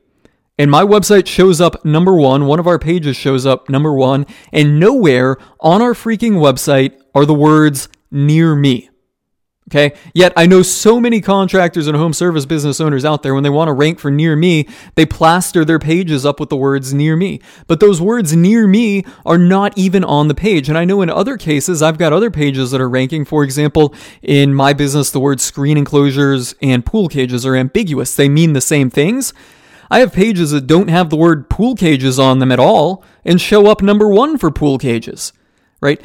And 0.58 0.70
my 0.70 0.84
website 0.84 1.28
shows 1.28 1.60
up 1.60 1.84
number 1.84 2.14
one, 2.14 2.46
one 2.46 2.60
of 2.60 2.68
our 2.68 2.78
pages 2.78 3.18
shows 3.18 3.46
up 3.46 3.70
number 3.70 3.92
one, 3.92 4.28
and 4.52 4.80
nowhere 4.80 5.38
on 5.60 5.82
our 5.82 5.94
freaking 5.94 6.34
website 6.34 6.98
are 7.16 7.26
the 7.26 7.34
words 7.34 7.90
near 8.12 8.56
me. 8.56 8.90
Okay. 9.74 9.98
Yet 10.14 10.34
I 10.38 10.46
know 10.46 10.62
so 10.62 11.00
many 11.00 11.20
contractors 11.20 11.88
and 11.88 11.98
home 11.98 12.14
service 12.14 12.46
business 12.46 12.80
owners 12.80 13.04
out 13.04 13.24
there 13.24 13.34
when 13.34 13.42
they 13.42 13.50
want 13.50 13.70
to 13.70 13.74
rank 13.74 13.98
for 13.98 14.12
near 14.12 14.36
me, 14.36 14.68
they 14.94 15.04
plaster 15.04 15.66
their 15.66 15.80
pages 15.80 16.28
up 16.28 16.40
with 16.40 16.50
the 16.50 16.56
words 16.56 16.94
near 16.94 17.16
me. 17.16 17.42
But 17.66 17.80
those 17.80 18.00
words 18.00 18.36
near 18.36 18.68
me 18.68 19.04
are 19.26 19.40
not 19.40 19.76
even 19.76 20.04
on 20.04 20.28
the 20.28 20.36
page. 20.36 20.70
And 20.70 20.78
I 20.78 20.86
know 20.86 21.02
in 21.02 21.10
other 21.10 21.38
cases, 21.38 21.82
I've 21.82 21.98
got 21.98 22.14
other 22.14 22.30
pages 22.30 22.70
that 22.70 22.82
are 22.82 22.90
ranking. 22.90 23.26
For 23.26 23.44
example, 23.44 23.96
in 24.22 24.54
my 24.54 24.74
business, 24.74 25.10
the 25.10 25.20
words 25.20 25.42
screen 25.42 25.76
enclosures 25.76 26.54
and 26.62 26.86
pool 26.86 27.08
cages 27.08 27.44
are 27.44 27.56
ambiguous. 27.56 28.16
They 28.16 28.30
mean 28.30 28.54
the 28.54 28.62
same 28.62 28.92
things. 28.92 29.34
I 29.90 30.02
have 30.02 30.14
pages 30.14 30.52
that 30.52 30.68
don't 30.68 30.90
have 30.90 31.10
the 31.10 31.16
word 31.16 31.50
pool 31.50 31.74
cages 31.74 32.20
on 32.20 32.38
them 32.38 32.52
at 32.52 32.60
all 32.60 33.04
and 33.26 33.42
show 33.42 33.66
up 33.66 33.82
number 33.82 34.08
one 34.08 34.38
for 34.38 34.52
pool 34.52 34.78
cages, 34.78 35.34
right? 35.82 36.00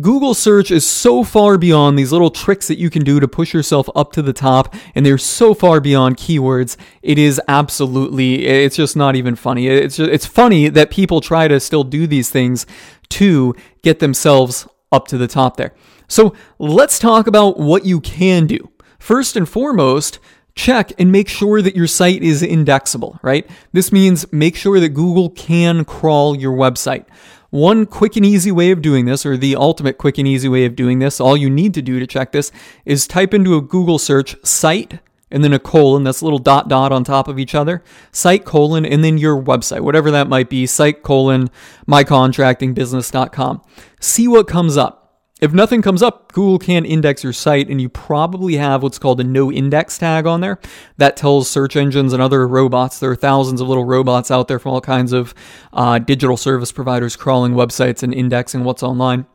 Google 0.00 0.34
search 0.34 0.70
is 0.70 0.86
so 0.86 1.24
far 1.24 1.58
beyond 1.58 1.98
these 1.98 2.12
little 2.12 2.30
tricks 2.30 2.68
that 2.68 2.78
you 2.78 2.90
can 2.90 3.02
do 3.02 3.18
to 3.18 3.26
push 3.26 3.52
yourself 3.52 3.88
up 3.96 4.12
to 4.12 4.22
the 4.22 4.32
top, 4.32 4.72
and 4.94 5.04
they're 5.04 5.18
so 5.18 5.52
far 5.52 5.80
beyond 5.80 6.16
keywords. 6.16 6.76
It 7.02 7.18
is 7.18 7.40
absolutely, 7.48 8.46
it's 8.46 8.76
just 8.76 8.94
not 8.94 9.16
even 9.16 9.34
funny. 9.34 9.66
It's 9.66 9.96
just, 9.96 10.10
it's 10.10 10.26
funny 10.26 10.68
that 10.68 10.90
people 10.90 11.20
try 11.20 11.48
to 11.48 11.58
still 11.58 11.82
do 11.82 12.06
these 12.06 12.30
things 12.30 12.66
to 13.10 13.54
get 13.82 13.98
themselves 13.98 14.68
up 14.92 15.08
to 15.08 15.18
the 15.18 15.26
top 15.26 15.56
there. 15.56 15.74
So 16.06 16.34
let's 16.60 17.00
talk 17.00 17.26
about 17.26 17.58
what 17.58 17.84
you 17.84 18.00
can 18.00 18.46
do. 18.46 18.70
First 19.00 19.34
and 19.34 19.48
foremost, 19.48 20.20
check 20.54 20.92
and 21.00 21.10
make 21.10 21.28
sure 21.28 21.60
that 21.60 21.74
your 21.74 21.88
site 21.88 22.22
is 22.22 22.44
indexable, 22.44 23.18
right? 23.22 23.50
This 23.72 23.90
means 23.90 24.32
make 24.32 24.54
sure 24.54 24.78
that 24.78 24.90
Google 24.90 25.30
can 25.30 25.84
crawl 25.84 26.36
your 26.36 26.56
website. 26.56 27.06
One 27.54 27.86
quick 27.86 28.16
and 28.16 28.26
easy 28.26 28.50
way 28.50 28.72
of 28.72 28.82
doing 28.82 29.04
this, 29.04 29.24
or 29.24 29.36
the 29.36 29.54
ultimate 29.54 29.96
quick 29.96 30.18
and 30.18 30.26
easy 30.26 30.48
way 30.48 30.64
of 30.64 30.74
doing 30.74 30.98
this, 30.98 31.20
all 31.20 31.36
you 31.36 31.48
need 31.48 31.72
to 31.74 31.82
do 31.82 32.00
to 32.00 32.06
check 32.08 32.32
this 32.32 32.50
is 32.84 33.06
type 33.06 33.32
into 33.32 33.54
a 33.54 33.60
Google 33.60 34.00
search 34.00 34.34
site 34.44 34.98
and 35.30 35.44
then 35.44 35.52
a 35.52 35.60
colon, 35.60 36.02
that's 36.02 36.20
a 36.20 36.24
little 36.24 36.40
dot 36.40 36.68
dot 36.68 36.90
on 36.90 37.04
top 37.04 37.28
of 37.28 37.38
each 37.38 37.54
other, 37.54 37.84
site 38.10 38.44
colon, 38.44 38.84
and 38.84 39.04
then 39.04 39.18
your 39.18 39.40
website, 39.40 39.82
whatever 39.82 40.10
that 40.10 40.26
might 40.26 40.50
be, 40.50 40.66
site 40.66 41.04
colon, 41.04 41.48
mycontractingbusiness.com. 41.86 43.62
See 44.00 44.26
what 44.26 44.48
comes 44.48 44.76
up. 44.76 45.03
If 45.40 45.52
nothing 45.52 45.82
comes 45.82 46.00
up, 46.00 46.32
Google 46.32 46.60
can 46.60 46.84
index 46.84 47.24
your 47.24 47.32
site, 47.32 47.68
and 47.68 47.80
you 47.80 47.88
probably 47.88 48.56
have 48.56 48.82
what's 48.82 49.00
called 49.00 49.20
a 49.20 49.24
no 49.24 49.50
index 49.50 49.98
tag 49.98 50.26
on 50.26 50.40
there. 50.40 50.60
That 50.96 51.16
tells 51.16 51.50
search 51.50 51.74
engines 51.74 52.12
and 52.12 52.22
other 52.22 52.46
robots, 52.46 53.00
there 53.00 53.10
are 53.10 53.16
thousands 53.16 53.60
of 53.60 53.68
little 53.68 53.84
robots 53.84 54.30
out 54.30 54.46
there 54.46 54.60
from 54.60 54.72
all 54.72 54.80
kinds 54.80 55.12
of 55.12 55.34
uh, 55.72 55.98
digital 55.98 56.36
service 56.36 56.70
providers 56.70 57.16
crawling 57.16 57.54
websites 57.54 58.02
and 58.02 58.14
indexing 58.14 58.62
what's 58.62 58.82
online. 58.82 59.26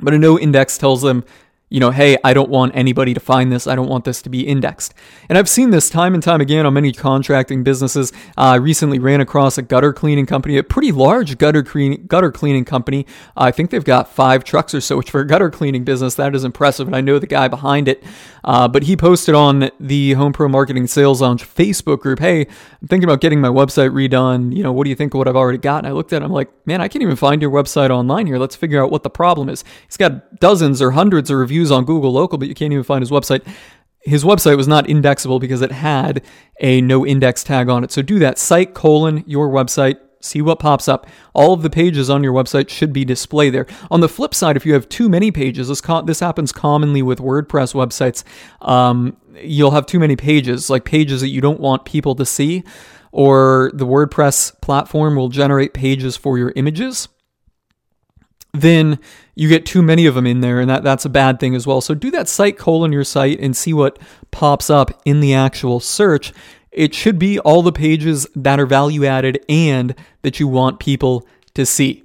But 0.00 0.14
a 0.14 0.18
no 0.18 0.38
index 0.38 0.78
tells 0.78 1.02
them 1.02 1.24
you 1.70 1.80
know, 1.80 1.90
hey, 1.90 2.16
I 2.24 2.32
don't 2.32 2.48
want 2.48 2.72
anybody 2.74 3.12
to 3.14 3.20
find 3.20 3.52
this. 3.52 3.66
I 3.66 3.74
don't 3.74 3.88
want 3.88 4.04
this 4.04 4.22
to 4.22 4.30
be 4.30 4.46
indexed. 4.46 4.94
And 5.28 5.36
I've 5.36 5.48
seen 5.48 5.70
this 5.70 5.90
time 5.90 6.14
and 6.14 6.22
time 6.22 6.40
again 6.40 6.64
on 6.64 6.74
many 6.74 6.92
contracting 6.92 7.62
businesses. 7.62 8.12
Uh, 8.38 8.42
I 8.42 8.54
recently 8.56 8.98
ran 8.98 9.20
across 9.20 9.58
a 9.58 9.62
gutter 9.62 9.92
cleaning 9.92 10.26
company, 10.26 10.56
a 10.56 10.62
pretty 10.62 10.92
large 10.92 11.36
gutter 11.36 11.62
cleaning 11.62 12.06
gutter 12.06 12.32
cleaning 12.32 12.64
company. 12.64 13.06
Uh, 13.36 13.44
I 13.44 13.50
think 13.50 13.70
they've 13.70 13.84
got 13.84 14.08
five 14.08 14.44
trucks 14.44 14.74
or 14.74 14.80
so, 14.80 14.96
which 14.96 15.10
for 15.10 15.20
a 15.20 15.26
gutter 15.26 15.50
cleaning 15.50 15.84
business, 15.84 16.14
that 16.14 16.34
is 16.34 16.44
impressive. 16.44 16.86
And 16.86 16.96
I 16.96 17.00
know 17.00 17.18
the 17.18 17.26
guy 17.26 17.48
behind 17.48 17.88
it. 17.88 18.02
Uh, 18.44 18.66
but 18.66 18.84
he 18.84 18.96
posted 18.96 19.34
on 19.34 19.70
the 19.78 20.14
Home 20.14 20.32
Pro 20.32 20.48
Marketing 20.48 20.86
Sales 20.86 21.20
Lounge 21.20 21.44
Facebook 21.44 22.00
group, 22.00 22.18
hey, 22.18 22.46
I'm 22.80 22.88
thinking 22.88 23.04
about 23.04 23.20
getting 23.20 23.42
my 23.42 23.48
website 23.48 23.90
redone. 23.90 24.56
You 24.56 24.62
know, 24.62 24.72
what 24.72 24.84
do 24.84 24.90
you 24.90 24.96
think 24.96 25.12
of 25.12 25.18
what 25.18 25.28
I've 25.28 25.36
already 25.36 25.58
got? 25.58 25.78
And 25.78 25.86
I 25.86 25.90
looked 25.90 26.14
at 26.14 26.22
it, 26.22 26.24
I'm 26.24 26.32
like, 26.32 26.50
man, 26.66 26.80
I 26.80 26.88
can't 26.88 27.02
even 27.02 27.16
find 27.16 27.42
your 27.42 27.50
website 27.50 27.90
online 27.90 28.26
here. 28.26 28.38
Let's 28.38 28.56
figure 28.56 28.82
out 28.82 28.90
what 28.90 29.02
the 29.02 29.10
problem 29.10 29.50
is. 29.50 29.64
He's 29.86 29.98
got 29.98 30.40
dozens 30.40 30.80
or 30.80 30.92
hundreds 30.92 31.30
of 31.30 31.36
reviews 31.36 31.57
reviews 31.58 31.70
on 31.72 31.84
Google 31.84 32.12
Local, 32.12 32.38
but 32.38 32.48
you 32.48 32.54
can't 32.54 32.72
even 32.72 32.84
find 32.84 33.02
his 33.02 33.10
website. 33.10 33.46
His 34.00 34.22
website 34.24 34.56
was 34.56 34.68
not 34.68 34.88
indexable 34.88 35.40
because 35.40 35.60
it 35.60 35.72
had 35.72 36.22
a 36.60 36.80
no 36.80 37.04
index 37.04 37.42
tag 37.42 37.68
on 37.68 37.82
it. 37.82 37.90
So 37.90 38.00
do 38.00 38.18
that 38.20 38.38
site 38.38 38.74
colon 38.74 39.24
your 39.26 39.48
website 39.48 39.98
see 40.20 40.42
what 40.42 40.58
pops 40.58 40.88
up. 40.88 41.06
All 41.32 41.52
of 41.52 41.62
the 41.62 41.70
pages 41.70 42.10
on 42.10 42.24
your 42.24 42.32
website 42.32 42.68
should 42.68 42.92
be 42.92 43.04
displayed 43.04 43.54
there. 43.54 43.68
On 43.88 44.00
the 44.00 44.08
flip 44.08 44.34
side, 44.34 44.56
if 44.56 44.66
you 44.66 44.72
have 44.72 44.88
too 44.88 45.08
many 45.08 45.30
pages, 45.30 45.68
this, 45.68 45.80
co- 45.80 46.02
this 46.02 46.18
happens 46.18 46.50
commonly 46.50 47.02
with 47.02 47.20
WordPress 47.20 47.72
websites. 47.72 48.24
Um, 48.60 49.16
you'll 49.40 49.70
have 49.70 49.86
too 49.86 50.00
many 50.00 50.16
pages, 50.16 50.68
like 50.68 50.84
pages 50.84 51.20
that 51.20 51.28
you 51.28 51.40
don't 51.40 51.60
want 51.60 51.84
people 51.84 52.16
to 52.16 52.26
see, 52.26 52.64
or 53.12 53.70
the 53.72 53.86
WordPress 53.86 54.60
platform 54.60 55.14
will 55.14 55.28
generate 55.28 55.72
pages 55.72 56.16
for 56.16 56.36
your 56.36 56.52
images 56.56 57.06
then 58.52 58.98
you 59.34 59.48
get 59.48 59.66
too 59.66 59.82
many 59.82 60.06
of 60.06 60.14
them 60.14 60.26
in 60.26 60.40
there, 60.40 60.60
and 60.60 60.68
that, 60.70 60.82
that's 60.82 61.04
a 61.04 61.10
bad 61.10 61.38
thing 61.38 61.54
as 61.54 61.66
well. 61.66 61.80
So 61.80 61.94
do 61.94 62.10
that 62.10 62.28
site 62.28 62.58
colon 62.58 62.92
your 62.92 63.04
site 63.04 63.38
and 63.40 63.56
see 63.56 63.72
what 63.72 63.98
pops 64.30 64.70
up 64.70 65.00
in 65.04 65.20
the 65.20 65.34
actual 65.34 65.80
search. 65.80 66.32
It 66.72 66.94
should 66.94 67.18
be 67.18 67.38
all 67.40 67.62
the 67.62 67.72
pages 67.72 68.26
that 68.34 68.60
are 68.60 68.66
value 68.66 69.04
added 69.04 69.44
and 69.48 69.94
that 70.22 70.40
you 70.40 70.48
want 70.48 70.80
people 70.80 71.26
to 71.54 71.66
see. 71.66 72.04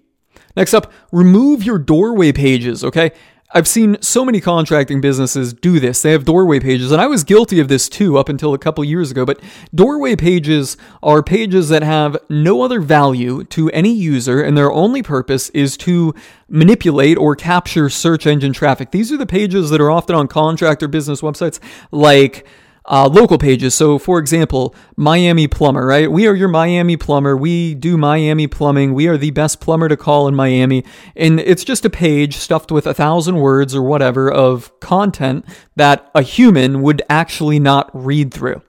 Next 0.55 0.73
up, 0.73 0.91
remove 1.11 1.63
your 1.63 1.79
doorway 1.79 2.31
pages, 2.31 2.83
okay? 2.83 3.11
I've 3.55 3.67
seen 3.67 3.97
so 4.01 4.25
many 4.25 4.41
contracting 4.41 4.99
businesses 4.99 5.53
do 5.53 5.79
this. 5.79 6.01
They 6.01 6.11
have 6.11 6.25
doorway 6.25 6.59
pages, 6.59 6.91
and 6.91 6.99
I 6.99 7.05
was 7.05 7.23
guilty 7.23 7.59
of 7.59 7.67
this 7.67 7.87
too 7.87 8.17
up 8.17 8.27
until 8.27 8.55
a 8.55 8.57
couple 8.57 8.83
years 8.83 9.11
ago. 9.11 9.25
But 9.25 9.39
doorway 9.75 10.15
pages 10.15 10.75
are 11.03 11.21
pages 11.21 11.69
that 11.69 11.83
have 11.83 12.17
no 12.29 12.63
other 12.63 12.81
value 12.81 13.43
to 13.45 13.69
any 13.69 13.93
user, 13.93 14.41
and 14.41 14.57
their 14.57 14.71
only 14.71 15.03
purpose 15.03 15.49
is 15.49 15.77
to 15.77 16.15
manipulate 16.49 17.15
or 17.17 17.35
capture 17.35 17.89
search 17.89 18.25
engine 18.25 18.53
traffic. 18.53 18.89
These 18.89 19.11
are 19.11 19.17
the 19.17 19.27
pages 19.27 19.69
that 19.69 19.79
are 19.79 19.91
often 19.91 20.15
on 20.15 20.27
contractor 20.27 20.87
business 20.87 21.21
websites 21.21 21.59
like 21.91 22.47
uh, 22.85 23.07
local 23.07 23.37
pages. 23.37 23.73
So, 23.73 23.97
for 23.97 24.19
example, 24.19 24.75
Miami 24.97 25.47
Plumber, 25.47 25.85
right? 25.85 26.11
We 26.11 26.27
are 26.27 26.35
your 26.35 26.49
Miami 26.49 26.97
Plumber. 26.97 27.37
We 27.37 27.75
do 27.75 27.97
Miami 27.97 28.47
plumbing. 28.47 28.93
We 28.93 29.07
are 29.07 29.17
the 29.17 29.31
best 29.31 29.61
plumber 29.61 29.87
to 29.87 29.97
call 29.97 30.27
in 30.27 30.35
Miami. 30.35 30.83
And 31.15 31.39
it's 31.39 31.63
just 31.63 31.85
a 31.85 31.89
page 31.89 32.35
stuffed 32.35 32.71
with 32.71 32.85
a 32.85 32.93
thousand 32.93 33.37
words 33.37 33.73
or 33.73 33.81
whatever 33.81 34.31
of 34.31 34.77
content 34.79 35.45
that 35.75 36.11
a 36.13 36.21
human 36.21 36.81
would 36.81 37.01
actually 37.09 37.59
not 37.59 37.89
read 37.93 38.33
through. 38.33 38.61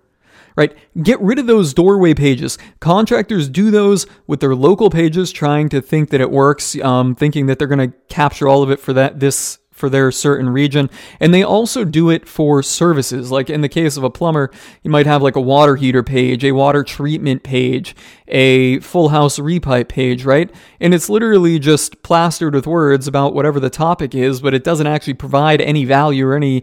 Right? 0.56 0.76
Get 1.02 1.20
rid 1.20 1.40
of 1.40 1.48
those 1.48 1.74
doorway 1.74 2.14
pages. 2.14 2.58
Contractors 2.78 3.48
do 3.48 3.72
those 3.72 4.06
with 4.28 4.38
their 4.38 4.54
local 4.54 4.88
pages, 4.88 5.32
trying 5.32 5.68
to 5.70 5.82
think 5.82 6.10
that 6.10 6.20
it 6.20 6.30
works, 6.30 6.78
um, 6.78 7.16
thinking 7.16 7.46
that 7.46 7.58
they're 7.58 7.66
going 7.66 7.90
to 7.90 7.96
capture 8.08 8.46
all 8.46 8.62
of 8.62 8.70
it 8.70 8.78
for 8.78 8.92
that 8.92 9.18
this 9.18 9.58
for 9.74 9.90
their 9.90 10.12
certain 10.12 10.48
region. 10.48 10.88
And 11.18 11.34
they 11.34 11.42
also 11.42 11.84
do 11.84 12.08
it 12.08 12.28
for 12.28 12.62
services. 12.62 13.32
Like 13.32 13.50
in 13.50 13.60
the 13.60 13.68
case 13.68 13.96
of 13.96 14.04
a 14.04 14.10
plumber, 14.10 14.50
you 14.84 14.90
might 14.90 15.06
have 15.06 15.20
like 15.20 15.34
a 15.34 15.40
water 15.40 15.74
heater 15.74 16.04
page, 16.04 16.44
a 16.44 16.52
water 16.52 16.84
treatment 16.84 17.42
page, 17.42 17.96
a 18.28 18.78
full 18.80 19.08
house 19.08 19.38
repipe 19.38 19.88
page, 19.88 20.24
right? 20.24 20.48
And 20.80 20.94
it's 20.94 21.10
literally 21.10 21.58
just 21.58 22.02
plastered 22.04 22.54
with 22.54 22.68
words 22.68 23.08
about 23.08 23.34
whatever 23.34 23.58
the 23.58 23.68
topic 23.68 24.14
is, 24.14 24.40
but 24.40 24.54
it 24.54 24.62
doesn't 24.62 24.86
actually 24.86 25.14
provide 25.14 25.60
any 25.60 25.84
value 25.84 26.28
or 26.28 26.36
any 26.36 26.62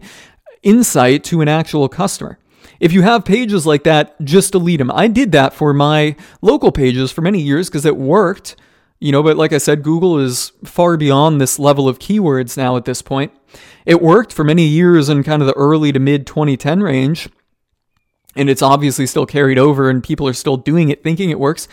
insight 0.62 1.22
to 1.24 1.42
an 1.42 1.48
actual 1.48 1.90
customer. 1.90 2.38
If 2.80 2.92
you 2.92 3.02
have 3.02 3.26
pages 3.26 3.66
like 3.66 3.84
that, 3.84 4.18
just 4.24 4.52
delete 4.52 4.78
them. 4.78 4.90
I 4.90 5.06
did 5.06 5.32
that 5.32 5.52
for 5.52 5.74
my 5.74 6.16
local 6.40 6.72
pages 6.72 7.12
for 7.12 7.20
many 7.20 7.40
years 7.40 7.68
because 7.68 7.84
it 7.84 7.96
worked. 7.96 8.56
You 9.02 9.10
know, 9.10 9.24
but 9.24 9.36
like 9.36 9.52
I 9.52 9.58
said, 9.58 9.82
Google 9.82 10.20
is 10.20 10.52
far 10.64 10.96
beyond 10.96 11.40
this 11.40 11.58
level 11.58 11.88
of 11.88 11.98
keywords 11.98 12.56
now 12.56 12.76
at 12.76 12.84
this 12.84 13.02
point. 13.02 13.32
It 13.84 14.00
worked 14.00 14.32
for 14.32 14.44
many 14.44 14.62
years 14.62 15.08
in 15.08 15.24
kind 15.24 15.42
of 15.42 15.48
the 15.48 15.56
early 15.56 15.90
to 15.90 15.98
mid 15.98 16.24
2010 16.24 16.84
range, 16.84 17.28
and 18.36 18.48
it's 18.48 18.62
obviously 18.62 19.08
still 19.08 19.26
carried 19.26 19.58
over, 19.58 19.90
and 19.90 20.04
people 20.04 20.28
are 20.28 20.32
still 20.32 20.56
doing 20.56 20.88
it 20.88 21.02
thinking 21.02 21.30
it 21.30 21.40
works. 21.40 21.66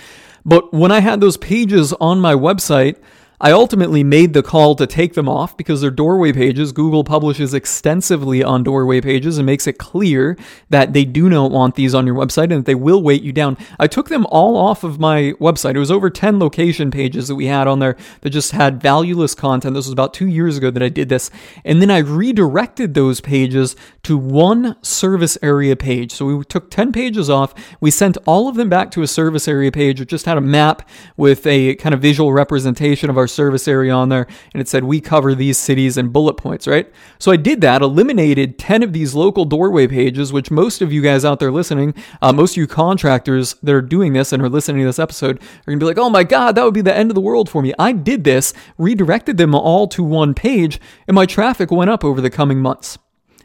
But 0.43 0.73
when 0.73 0.91
I 0.91 1.01
had 1.01 1.21
those 1.21 1.37
pages 1.37 1.93
on 2.01 2.19
my 2.19 2.33
website, 2.33 2.95
I 3.41 3.51
ultimately 3.51 4.03
made 4.03 4.33
the 4.33 4.43
call 4.43 4.75
to 4.75 4.85
take 4.85 5.13
them 5.13 5.29
off 5.29 5.55
because 5.55 5.79
they're 5.79 5.91
doorway 5.91 6.33
pages. 6.33 6.73
Google 6.73 7.05
publishes 7.05 7.53
extensively 7.53 8.43
on 8.43 8.63
doorway 8.63 8.99
pages 8.99 9.37
and 9.37 9.45
makes 9.45 9.65
it 9.65 9.77
clear 9.77 10.37
that 10.69 10.91
they 10.91 11.05
do 11.05 11.29
not 11.29 11.49
want 11.49 11.75
these 11.75 11.95
on 11.95 12.05
your 12.05 12.15
website 12.15 12.51
and 12.51 12.59
that 12.59 12.65
they 12.65 12.75
will 12.75 13.01
weight 13.01 13.23
you 13.23 13.31
down. 13.31 13.57
I 13.79 13.87
took 13.87 14.09
them 14.09 14.25
all 14.25 14.57
off 14.57 14.83
of 14.83 14.99
my 14.99 15.33
website. 15.39 15.75
It 15.75 15.79
was 15.79 15.89
over 15.89 16.09
10 16.09 16.37
location 16.37 16.91
pages 16.91 17.29
that 17.29 17.35
we 17.35 17.45
had 17.45 17.65
on 17.65 17.79
there 17.79 17.95
that 18.21 18.31
just 18.31 18.51
had 18.51 18.81
valueless 18.81 19.35
content. 19.35 19.73
This 19.73 19.85
was 19.85 19.93
about 19.93 20.13
two 20.13 20.27
years 20.27 20.57
ago 20.57 20.69
that 20.69 20.83
I 20.83 20.89
did 20.89 21.07
this. 21.07 21.31
And 21.63 21.81
then 21.81 21.89
I 21.89 21.99
redirected 21.99 22.93
those 22.93 23.21
pages 23.21 23.77
to 24.03 24.17
one 24.17 24.75
service 24.83 25.37
area 25.41 25.77
page. 25.77 26.11
So 26.11 26.25
we 26.25 26.43
took 26.43 26.69
10 26.69 26.91
pages 26.91 27.29
off. 27.29 27.53
We 27.79 27.89
sent 27.89 28.17
all 28.25 28.49
of 28.49 28.55
them 28.55 28.67
back 28.67 28.91
to 28.91 29.01
a 29.01 29.07
service 29.07 29.47
area 29.47 29.71
page. 29.71 30.01
It 30.01 30.09
just 30.09 30.25
had 30.25 30.37
a 30.37 30.41
map 30.41 30.87
with 31.15 31.47
a 31.47 31.75
kind 31.75 31.95
of 31.95 32.01
visual 32.01 32.33
representation 32.33 33.09
of 33.09 33.17
our 33.17 33.28
service 33.29 33.67
area 33.67 33.93
on 33.93 34.09
there, 34.09 34.27
and 34.53 34.61
it 34.61 34.67
said, 34.67 34.83
We 34.83 34.99
cover 34.99 35.35
these 35.35 35.57
cities 35.57 35.97
and 35.97 36.11
bullet 36.11 36.35
points, 36.35 36.67
right? 36.67 36.91
So 37.17 37.31
I 37.31 37.37
did 37.37 37.61
that, 37.61 37.81
eliminated 37.81 38.59
10 38.59 38.83
of 38.83 38.93
these 38.93 39.13
local 39.13 39.45
doorway 39.45 39.87
pages, 39.87 40.33
which 40.33 40.51
most 40.51 40.81
of 40.81 40.91
you 40.91 41.01
guys 41.01 41.23
out 41.23 41.39
there 41.39 41.51
listening, 41.51 41.93
uh, 42.21 42.33
most 42.33 42.53
of 42.53 42.57
you 42.57 42.67
contractors 42.67 43.55
that 43.63 43.73
are 43.73 43.81
doing 43.81 44.13
this 44.13 44.33
and 44.33 44.43
are 44.43 44.49
listening 44.49 44.81
to 44.81 44.87
this 44.87 44.99
episode 44.99 45.37
are 45.37 45.65
going 45.65 45.79
to 45.79 45.83
be 45.83 45.87
like, 45.87 45.97
Oh 45.97 46.09
my 46.09 46.23
God, 46.23 46.55
that 46.55 46.63
would 46.63 46.73
be 46.73 46.81
the 46.81 46.95
end 46.95 47.11
of 47.11 47.15
the 47.15 47.21
world 47.21 47.49
for 47.49 47.61
me. 47.61 47.73
I 47.79 47.91
did 47.91 48.23
this, 48.23 48.53
redirected 48.77 49.37
them 49.37 49.55
all 49.55 49.87
to 49.89 50.03
one 50.03 50.33
page, 50.33 50.79
and 51.07 51.15
my 51.15 51.25
traffic 51.25 51.71
went 51.71 51.89
up 51.89 52.03
over 52.03 52.21
the 52.21 52.29
coming 52.29 52.59
months. 52.59 52.97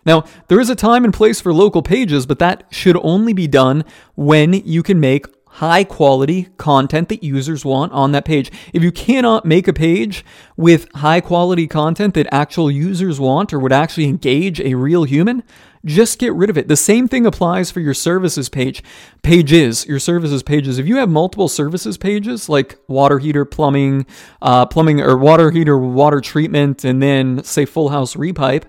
Now, 0.07 0.25
there 0.49 0.61
is 0.61 0.71
a 0.71 0.75
time 0.75 1.05
and 1.05 1.15
place 1.15 1.41
for 1.41 1.53
local 1.53 1.83
pages, 1.83 2.27
but 2.27 2.39
that 2.39 2.65
should 2.71 2.97
only 3.03 3.33
be 3.33 3.47
done 3.47 3.85
when 4.15 4.53
you 4.53 4.83
can 4.83 5.01
make 5.01 5.27
high 5.55 5.85
quality 5.85 6.49
content 6.57 7.09
that 7.09 7.23
users 7.23 7.65
want 7.65 7.93
on 7.93 8.11
that 8.11 8.25
page. 8.25 8.51
If 8.73 8.83
you 8.83 8.91
cannot 8.91 9.45
make 9.45 9.69
a 9.69 9.73
page 9.73 10.25
with 10.57 10.91
high 10.95 11.21
quality 11.21 11.69
content 11.69 12.15
that 12.15 12.27
actual 12.33 12.73
users 12.73 13.21
want 13.21 13.53
or 13.53 13.61
would 13.61 13.73
actually 13.73 14.07
engage 14.07 14.61
a 14.61 14.75
real 14.75 15.05
human, 15.05 15.45
just 15.85 16.19
get 16.19 16.33
rid 16.33 16.51
of 16.51 16.59
it. 16.59 16.67
The 16.67 16.77
same 16.77 17.07
thing 17.07 17.25
applies 17.25 17.71
for 17.71 17.79
your 17.79 17.95
services 17.95 18.49
page. 18.49 18.83
Pages, 19.23 19.87
your 19.87 20.01
services 20.01 20.43
pages. 20.43 20.81
If 20.81 20.89
you 20.89 20.97
have 20.97 21.09
multiple 21.09 21.49
services 21.49 21.97
pages 21.99 22.49
like 22.49 22.77
water 22.89 23.21
heater, 23.21 23.45
plumbing, 23.45 24.07
uh, 24.43 24.67
plumbing 24.67 25.01
or 25.01 25.17
water 25.17 25.53
heater, 25.53 25.79
water 25.79 26.21
treatment, 26.21 26.85
and 26.85 27.01
then 27.01 27.45
say 27.45 27.65
full 27.65 27.91
house 27.91 28.17
repipe, 28.17 28.65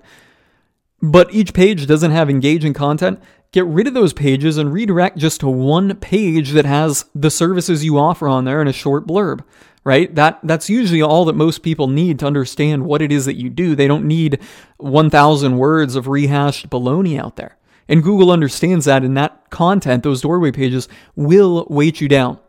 but 1.02 1.34
each 1.34 1.54
page 1.56 1.88
doesn't 1.88 2.12
have 2.12 2.30
engaging 2.30 2.74
content, 2.74 3.20
get 3.56 3.66
rid 3.66 3.88
of 3.88 3.94
those 3.94 4.12
pages 4.12 4.58
and 4.58 4.74
redirect 4.74 5.18
just 5.18 5.40
to 5.40 5.48
one 5.48 5.96
page 5.96 6.52
that 6.52 6.66
has 6.66 7.06
the 7.16 7.32
services 7.32 7.86
you 7.86 7.98
offer 7.98 8.28
on 8.28 8.44
there 8.44 8.62
in 8.62 8.68
a 8.68 8.74
short 8.74 9.08
blurb 9.08 9.44
right? 9.86 10.16
That 10.16 10.40
that's 10.42 10.68
usually 10.68 11.04
all 11.04 11.26
that 11.26 11.36
most 11.36 11.62
people 11.62 11.88
need 11.88 12.18
to 12.18 12.26
understand 12.26 12.86
what 12.86 13.04
it 13.04 13.12
is 13.12 13.26
that 13.26 13.36
you 13.36 13.52
do. 13.52 13.76
They 13.76 13.88
don't 13.88 14.08
need 14.08 14.40
1000 14.78 15.58
words 15.60 15.96
of 15.96 16.08
rehashed 16.08 16.72
baloney 16.72 17.20
out 17.20 17.36
there. 17.36 17.56
And 17.88 18.02
google 18.02 18.32
understands 18.32 18.86
that 18.86 19.04
and 19.04 19.16
that 19.16 19.52
content 19.52 20.02
those 20.02 20.22
doorway 20.22 20.52
pages 20.52 20.90
will 21.16 21.68
weight 21.70 22.02
you 22.02 22.10
down. 22.10 22.40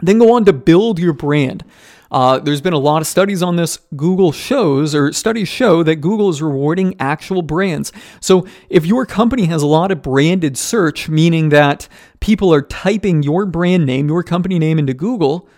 Then 0.00 0.18
go 0.18 0.34
on 0.34 0.44
to 0.46 0.52
build 0.52 0.98
your 0.98 1.12
brand 1.12 1.64
uh, 2.10 2.38
there's 2.38 2.60
been 2.60 2.72
a 2.72 2.78
lot 2.78 3.00
of 3.00 3.06
studies 3.06 3.42
on 3.42 3.56
this. 3.56 3.78
Google 3.96 4.32
shows, 4.32 4.94
or 4.94 5.12
studies 5.12 5.48
show, 5.48 5.82
that 5.82 5.96
Google 5.96 6.28
is 6.28 6.42
rewarding 6.42 6.94
actual 6.98 7.42
brands. 7.42 7.92
So 8.20 8.46
if 8.68 8.84
your 8.84 9.06
company 9.06 9.44
has 9.44 9.62
a 9.62 9.66
lot 9.66 9.90
of 9.90 10.02
branded 10.02 10.58
search, 10.58 11.08
meaning 11.08 11.50
that 11.50 11.88
people 12.20 12.52
are 12.52 12.62
typing 12.62 13.22
your 13.22 13.46
brand 13.46 13.86
name, 13.86 14.08
your 14.08 14.22
company 14.22 14.58
name 14.58 14.78
into 14.78 14.94
Google, 14.94 15.48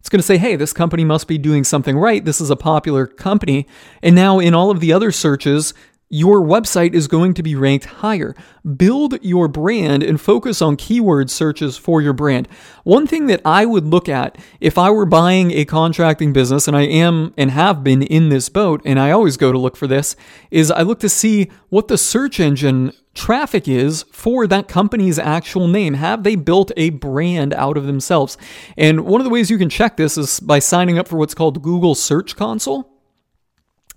it's 0.00 0.08
going 0.08 0.20
to 0.20 0.26
say, 0.26 0.38
hey, 0.38 0.56
this 0.56 0.72
company 0.72 1.04
must 1.04 1.28
be 1.28 1.36
doing 1.36 1.62
something 1.62 1.96
right. 1.96 2.24
This 2.24 2.40
is 2.40 2.48
a 2.48 2.56
popular 2.56 3.06
company. 3.06 3.66
And 4.02 4.14
now 4.14 4.38
in 4.38 4.54
all 4.54 4.70
of 4.70 4.80
the 4.80 4.94
other 4.94 5.12
searches, 5.12 5.74
your 6.12 6.42
website 6.42 6.92
is 6.92 7.06
going 7.06 7.32
to 7.34 7.42
be 7.42 7.54
ranked 7.54 7.84
higher. 7.86 8.34
Build 8.76 9.22
your 9.22 9.46
brand 9.46 10.02
and 10.02 10.20
focus 10.20 10.60
on 10.60 10.76
keyword 10.76 11.30
searches 11.30 11.76
for 11.76 12.02
your 12.02 12.12
brand. 12.12 12.48
One 12.82 13.06
thing 13.06 13.26
that 13.26 13.40
I 13.44 13.64
would 13.64 13.86
look 13.86 14.08
at 14.08 14.36
if 14.60 14.76
I 14.76 14.90
were 14.90 15.06
buying 15.06 15.52
a 15.52 15.64
contracting 15.64 16.32
business, 16.32 16.66
and 16.66 16.76
I 16.76 16.82
am 16.82 17.32
and 17.36 17.52
have 17.52 17.84
been 17.84 18.02
in 18.02 18.28
this 18.28 18.48
boat, 18.48 18.82
and 18.84 18.98
I 18.98 19.12
always 19.12 19.36
go 19.36 19.52
to 19.52 19.58
look 19.58 19.76
for 19.76 19.86
this, 19.86 20.16
is 20.50 20.72
I 20.72 20.82
look 20.82 20.98
to 21.00 21.08
see 21.08 21.48
what 21.68 21.86
the 21.86 21.96
search 21.96 22.40
engine 22.40 22.92
traffic 23.14 23.68
is 23.68 24.04
for 24.10 24.48
that 24.48 24.66
company's 24.66 25.18
actual 25.18 25.68
name. 25.68 25.94
Have 25.94 26.24
they 26.24 26.34
built 26.34 26.72
a 26.76 26.90
brand 26.90 27.54
out 27.54 27.76
of 27.76 27.86
themselves? 27.86 28.36
And 28.76 29.04
one 29.04 29.20
of 29.20 29.24
the 29.24 29.30
ways 29.30 29.48
you 29.48 29.58
can 29.58 29.70
check 29.70 29.96
this 29.96 30.18
is 30.18 30.40
by 30.40 30.58
signing 30.58 30.98
up 30.98 31.06
for 31.06 31.18
what's 31.18 31.34
called 31.34 31.62
Google 31.62 31.94
Search 31.94 32.34
Console. 32.34 32.89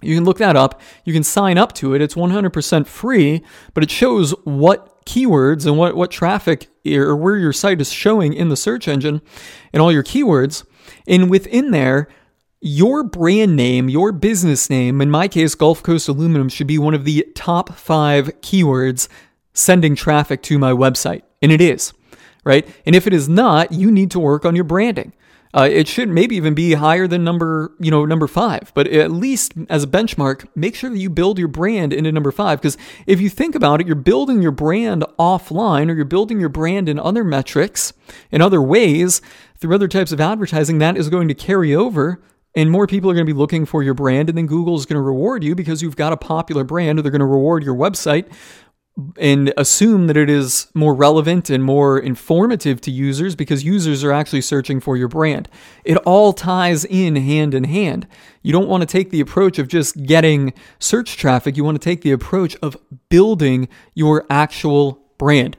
You 0.05 0.15
can 0.15 0.25
look 0.25 0.37
that 0.37 0.55
up. 0.55 0.79
You 1.05 1.13
can 1.13 1.23
sign 1.23 1.57
up 1.57 1.73
to 1.73 1.93
it. 1.93 2.01
It's 2.01 2.15
100% 2.15 2.87
free, 2.87 3.43
but 3.73 3.83
it 3.83 3.91
shows 3.91 4.31
what 4.43 5.05
keywords 5.05 5.65
and 5.65 5.77
what, 5.77 5.95
what 5.95 6.11
traffic 6.11 6.69
or 6.85 7.15
where 7.15 7.37
your 7.37 7.53
site 7.53 7.81
is 7.81 7.91
showing 7.91 8.33
in 8.33 8.49
the 8.49 8.57
search 8.57 8.87
engine 8.87 9.21
and 9.71 9.81
all 9.81 9.91
your 9.91 10.03
keywords. 10.03 10.65
And 11.07 11.29
within 11.29 11.71
there, 11.71 12.07
your 12.61 13.03
brand 13.03 13.55
name, 13.55 13.89
your 13.89 14.11
business 14.13 14.69
name, 14.69 15.01
in 15.01 15.11
my 15.11 15.27
case, 15.27 15.53
Gulf 15.53 15.83
Coast 15.83 16.07
Aluminum, 16.07 16.47
should 16.47 16.67
be 16.67 16.79
one 16.79 16.93
of 16.93 17.03
the 17.03 17.27
top 17.35 17.73
five 17.73 18.27
keywords 18.41 19.09
sending 19.53 19.95
traffic 19.95 20.41
to 20.43 20.57
my 20.57 20.71
website. 20.71 21.23
And 21.41 21.51
it 21.51 21.59
is, 21.59 21.93
right? 22.45 22.67
And 22.85 22.95
if 22.95 23.05
it 23.05 23.13
is 23.13 23.27
not, 23.27 23.73
you 23.73 23.91
need 23.91 24.11
to 24.11 24.19
work 24.19 24.45
on 24.45 24.55
your 24.55 24.63
branding. 24.63 25.13
Uh, 25.55 25.69
it 25.71 25.87
should 25.87 26.09
maybe 26.09 26.35
even 26.35 26.53
be 26.53 26.73
higher 26.73 27.07
than 27.07 27.23
number, 27.23 27.73
you 27.79 27.91
know, 27.91 28.05
number 28.05 28.27
five. 28.27 28.71
But 28.73 28.87
at 28.87 29.11
least 29.11 29.53
as 29.69 29.83
a 29.83 29.87
benchmark, 29.87 30.47
make 30.55 30.75
sure 30.75 30.89
that 30.89 30.97
you 30.97 31.09
build 31.09 31.37
your 31.37 31.47
brand 31.47 31.93
into 31.93 32.11
number 32.11 32.31
five. 32.31 32.59
Because 32.59 32.77
if 33.05 33.21
you 33.21 33.29
think 33.29 33.53
about 33.53 33.79
it, 33.79 33.87
you're 33.87 33.95
building 33.95 34.41
your 34.41 34.51
brand 34.51 35.05
offline 35.19 35.91
or 35.91 35.93
you're 35.93 36.05
building 36.05 36.39
your 36.39 36.49
brand 36.49 36.89
in 36.89 36.97
other 36.97 37.23
metrics, 37.23 37.93
in 38.31 38.41
other 38.41 38.61
ways, 38.61 39.21
through 39.57 39.75
other 39.75 39.87
types 39.87 40.11
of 40.11 40.19
advertising, 40.19 40.79
that 40.79 40.97
is 40.97 41.09
going 41.09 41.27
to 41.27 41.35
carry 41.35 41.75
over 41.75 42.21
and 42.55 42.69
more 42.69 42.85
people 42.85 43.09
are 43.09 43.13
going 43.13 43.25
to 43.25 43.33
be 43.33 43.37
looking 43.37 43.65
for 43.65 43.81
your 43.81 43.93
brand 43.93 44.29
and 44.29 44.37
then 44.37 44.45
google 44.45 44.75
is 44.75 44.85
going 44.85 44.97
to 44.97 45.01
reward 45.01 45.43
you 45.43 45.55
because 45.55 45.81
you've 45.81 45.95
got 45.95 46.13
a 46.13 46.17
popular 46.17 46.63
brand 46.63 46.99
or 46.99 47.01
they're 47.01 47.11
going 47.11 47.19
to 47.19 47.25
reward 47.25 47.63
your 47.63 47.75
website 47.75 48.31
and 49.17 49.51
assume 49.57 50.07
that 50.07 50.17
it 50.17 50.29
is 50.29 50.67
more 50.75 50.93
relevant 50.93 51.49
and 51.49 51.63
more 51.63 51.97
informative 51.97 52.79
to 52.81 52.91
users 52.91 53.35
because 53.35 53.63
users 53.63 54.03
are 54.03 54.11
actually 54.11 54.41
searching 54.41 54.79
for 54.79 54.95
your 54.95 55.07
brand. 55.07 55.49
It 55.83 55.97
all 55.97 56.31
ties 56.31 56.85
in 56.85 57.15
hand 57.15 57.55
in 57.55 57.63
hand. 57.63 58.07
You 58.43 58.51
don't 58.51 58.67
want 58.67 58.81
to 58.81 58.87
take 58.87 59.09
the 59.09 59.19
approach 59.19 59.57
of 59.57 59.67
just 59.67 60.03
getting 60.05 60.53
search 60.77 61.17
traffic, 61.17 61.57
you 61.57 61.63
want 61.63 61.81
to 61.81 61.83
take 61.83 62.01
the 62.01 62.11
approach 62.11 62.55
of 62.61 62.77
building 63.09 63.67
your 63.95 64.25
actual 64.29 65.01
brand. 65.17 65.57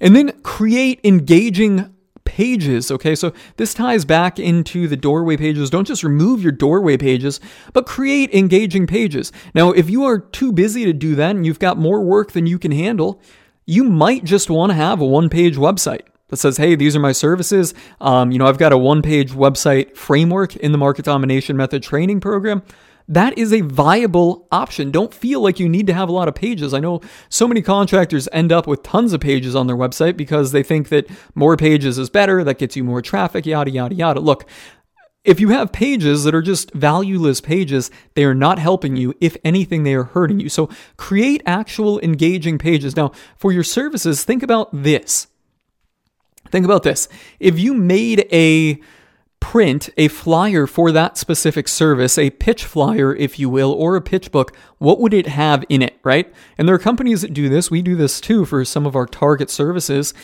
And 0.00 0.16
then 0.16 0.32
create 0.42 0.98
engaging 1.04 1.91
pages. 2.24 2.90
Okay, 2.90 3.14
so 3.14 3.32
this 3.56 3.74
ties 3.74 4.04
back 4.04 4.38
into 4.38 4.88
the 4.88 4.96
doorway 4.96 5.36
pages. 5.36 5.70
Don't 5.70 5.86
just 5.86 6.04
remove 6.04 6.42
your 6.42 6.52
doorway 6.52 6.96
pages, 6.96 7.40
but 7.72 7.86
create 7.86 8.32
engaging 8.34 8.86
pages. 8.86 9.32
Now, 9.54 9.72
if 9.72 9.90
you 9.90 10.04
are 10.04 10.18
too 10.18 10.52
busy 10.52 10.84
to 10.84 10.92
do 10.92 11.14
that 11.16 11.36
and 11.36 11.46
you've 11.46 11.58
got 11.58 11.78
more 11.78 12.00
work 12.00 12.32
than 12.32 12.46
you 12.46 12.58
can 12.58 12.72
handle, 12.72 13.20
you 13.66 13.84
might 13.84 14.24
just 14.24 14.50
want 14.50 14.70
to 14.70 14.74
have 14.74 15.00
a 15.00 15.06
one 15.06 15.28
page 15.28 15.56
website 15.56 16.02
that 16.28 16.38
says, 16.38 16.56
hey, 16.56 16.74
these 16.74 16.96
are 16.96 17.00
my 17.00 17.12
services. 17.12 17.74
Um, 18.00 18.32
you 18.32 18.38
know, 18.38 18.46
I've 18.46 18.58
got 18.58 18.72
a 18.72 18.78
one 18.78 19.02
page 19.02 19.32
website 19.32 19.96
framework 19.96 20.56
in 20.56 20.72
the 20.72 20.78
market 20.78 21.04
domination 21.04 21.56
method 21.56 21.82
training 21.82 22.20
program 22.20 22.62
that 23.08 23.36
is 23.36 23.52
a 23.52 23.60
viable 23.60 24.46
option. 24.50 24.90
Don't 24.90 25.12
feel 25.12 25.40
like 25.40 25.60
you 25.60 25.68
need 25.68 25.86
to 25.86 25.94
have 25.94 26.08
a 26.08 26.12
lot 26.12 26.28
of 26.28 26.34
pages. 26.34 26.72
I 26.72 26.80
know 26.80 27.00
so 27.28 27.48
many 27.48 27.62
contractors 27.62 28.28
end 28.32 28.52
up 28.52 28.66
with 28.66 28.82
tons 28.82 29.12
of 29.12 29.20
pages 29.20 29.54
on 29.54 29.66
their 29.66 29.76
website 29.76 30.16
because 30.16 30.52
they 30.52 30.62
think 30.62 30.88
that 30.90 31.08
more 31.34 31.56
pages 31.56 31.98
is 31.98 32.10
better, 32.10 32.44
that 32.44 32.58
gets 32.58 32.76
you 32.76 32.84
more 32.84 33.02
traffic, 33.02 33.46
yada, 33.46 33.70
yada, 33.70 33.94
yada. 33.94 34.20
Look, 34.20 34.48
if 35.24 35.38
you 35.38 35.50
have 35.50 35.72
pages 35.72 36.24
that 36.24 36.34
are 36.34 36.42
just 36.42 36.72
valueless 36.72 37.40
pages, 37.40 37.90
they 38.14 38.24
are 38.24 38.34
not 38.34 38.58
helping 38.58 38.96
you. 38.96 39.14
If 39.20 39.36
anything, 39.44 39.84
they 39.84 39.94
are 39.94 40.04
hurting 40.04 40.40
you. 40.40 40.48
So 40.48 40.68
create 40.96 41.42
actual 41.46 42.00
engaging 42.00 42.58
pages. 42.58 42.96
Now, 42.96 43.12
for 43.36 43.52
your 43.52 43.62
services, 43.62 44.24
think 44.24 44.42
about 44.42 44.68
this. 44.72 45.28
Think 46.50 46.64
about 46.64 46.82
this. 46.82 47.08
If 47.38 47.58
you 47.58 47.72
made 47.72 48.26
a 48.32 48.80
print 49.42 49.90
a 49.96 50.06
flyer 50.06 50.68
for 50.68 50.92
that 50.92 51.18
specific 51.18 51.66
service, 51.66 52.16
a 52.16 52.30
pitch 52.30 52.64
flyer, 52.64 53.12
if 53.12 53.40
you 53.40 53.50
will, 53.50 53.72
or 53.72 53.96
a 53.96 54.00
pitch 54.00 54.30
book, 54.30 54.56
what 54.78 55.00
would 55.00 55.12
it 55.12 55.26
have 55.26 55.64
in 55.68 55.82
it, 55.82 55.98
right? 56.04 56.32
And 56.56 56.68
there 56.68 56.76
are 56.76 56.78
companies 56.78 57.22
that 57.22 57.34
do 57.34 57.48
this. 57.48 57.68
We 57.68 57.82
do 57.82 57.96
this 57.96 58.20
too 58.20 58.44
for 58.44 58.64
some 58.64 58.86
of 58.86 58.94
our 58.94 59.04
target 59.04 59.50
services. 59.50 60.14